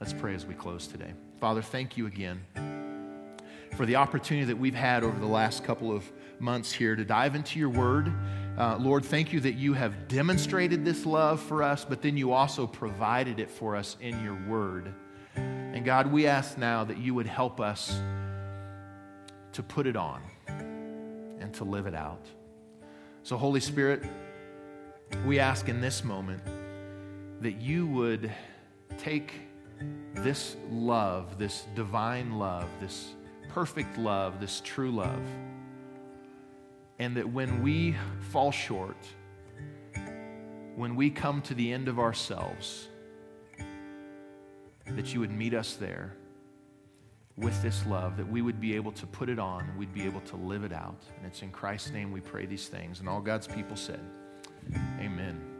Let's 0.00 0.12
pray 0.12 0.34
as 0.34 0.44
we 0.44 0.54
close 0.54 0.86
today. 0.86 1.12
Father, 1.40 1.62
thank 1.62 1.96
you 1.96 2.06
again 2.06 2.44
for 3.76 3.86
the 3.86 3.96
opportunity 3.96 4.46
that 4.46 4.56
we've 4.56 4.74
had 4.74 5.02
over 5.02 5.18
the 5.18 5.26
last 5.26 5.64
couple 5.64 5.94
of 5.94 6.04
months 6.38 6.72
here 6.72 6.94
to 6.94 7.04
dive 7.04 7.34
into 7.34 7.58
your 7.58 7.68
word. 7.68 8.12
Uh, 8.56 8.76
Lord, 8.78 9.04
thank 9.04 9.32
you 9.32 9.40
that 9.40 9.54
you 9.54 9.72
have 9.72 10.06
demonstrated 10.06 10.84
this 10.84 11.04
love 11.04 11.40
for 11.40 11.62
us, 11.62 11.84
but 11.84 12.00
then 12.00 12.16
you 12.16 12.32
also 12.32 12.66
provided 12.66 13.40
it 13.40 13.50
for 13.50 13.74
us 13.74 13.96
in 14.00 14.22
your 14.22 14.38
word. 14.48 14.94
And 15.34 15.84
God, 15.84 16.06
we 16.06 16.26
ask 16.26 16.56
now 16.56 16.84
that 16.84 16.98
you 16.98 17.14
would 17.14 17.26
help 17.26 17.60
us 17.60 18.00
to 19.52 19.62
put 19.62 19.86
it 19.86 19.96
on 19.96 20.22
and 21.44 21.52
to 21.52 21.64
live 21.64 21.86
it 21.86 21.94
out. 21.94 22.26
So, 23.22 23.36
Holy 23.36 23.60
Spirit, 23.60 24.02
we 25.26 25.38
ask 25.38 25.68
in 25.68 25.80
this 25.80 26.02
moment 26.02 26.42
that 27.42 27.60
you 27.60 27.86
would 27.86 28.32
take 28.96 29.34
this 30.14 30.56
love, 30.70 31.38
this 31.38 31.66
divine 31.74 32.38
love, 32.38 32.66
this 32.80 33.12
perfect 33.50 33.98
love, 33.98 34.40
this 34.40 34.62
true 34.64 34.90
love, 34.90 35.22
and 36.98 37.14
that 37.16 37.28
when 37.28 37.62
we 37.62 37.94
fall 38.30 38.50
short, 38.50 38.96
when 40.76 40.96
we 40.96 41.10
come 41.10 41.42
to 41.42 41.54
the 41.54 41.72
end 41.72 41.88
of 41.88 41.98
ourselves, 41.98 42.88
that 44.86 45.12
you 45.12 45.20
would 45.20 45.30
meet 45.30 45.52
us 45.52 45.74
there 45.74 46.16
with 47.36 47.60
this 47.62 47.84
love, 47.86 48.16
that 48.16 48.28
we 48.28 48.42
would 48.42 48.60
be 48.60 48.76
able 48.76 48.92
to 48.92 49.06
put 49.06 49.28
it 49.28 49.38
on, 49.38 49.76
we'd 49.76 49.92
be 49.92 50.04
able 50.04 50.20
to 50.20 50.36
live 50.36 50.64
it 50.64 50.72
out. 50.72 51.02
And 51.16 51.26
it's 51.26 51.42
in 51.42 51.50
Christ's 51.50 51.90
name 51.90 52.12
we 52.12 52.20
pray 52.20 52.46
these 52.46 52.68
things. 52.68 53.00
And 53.00 53.08
all 53.08 53.20
God's 53.20 53.46
people 53.46 53.76
said, 53.76 54.00
Amen. 55.00 55.53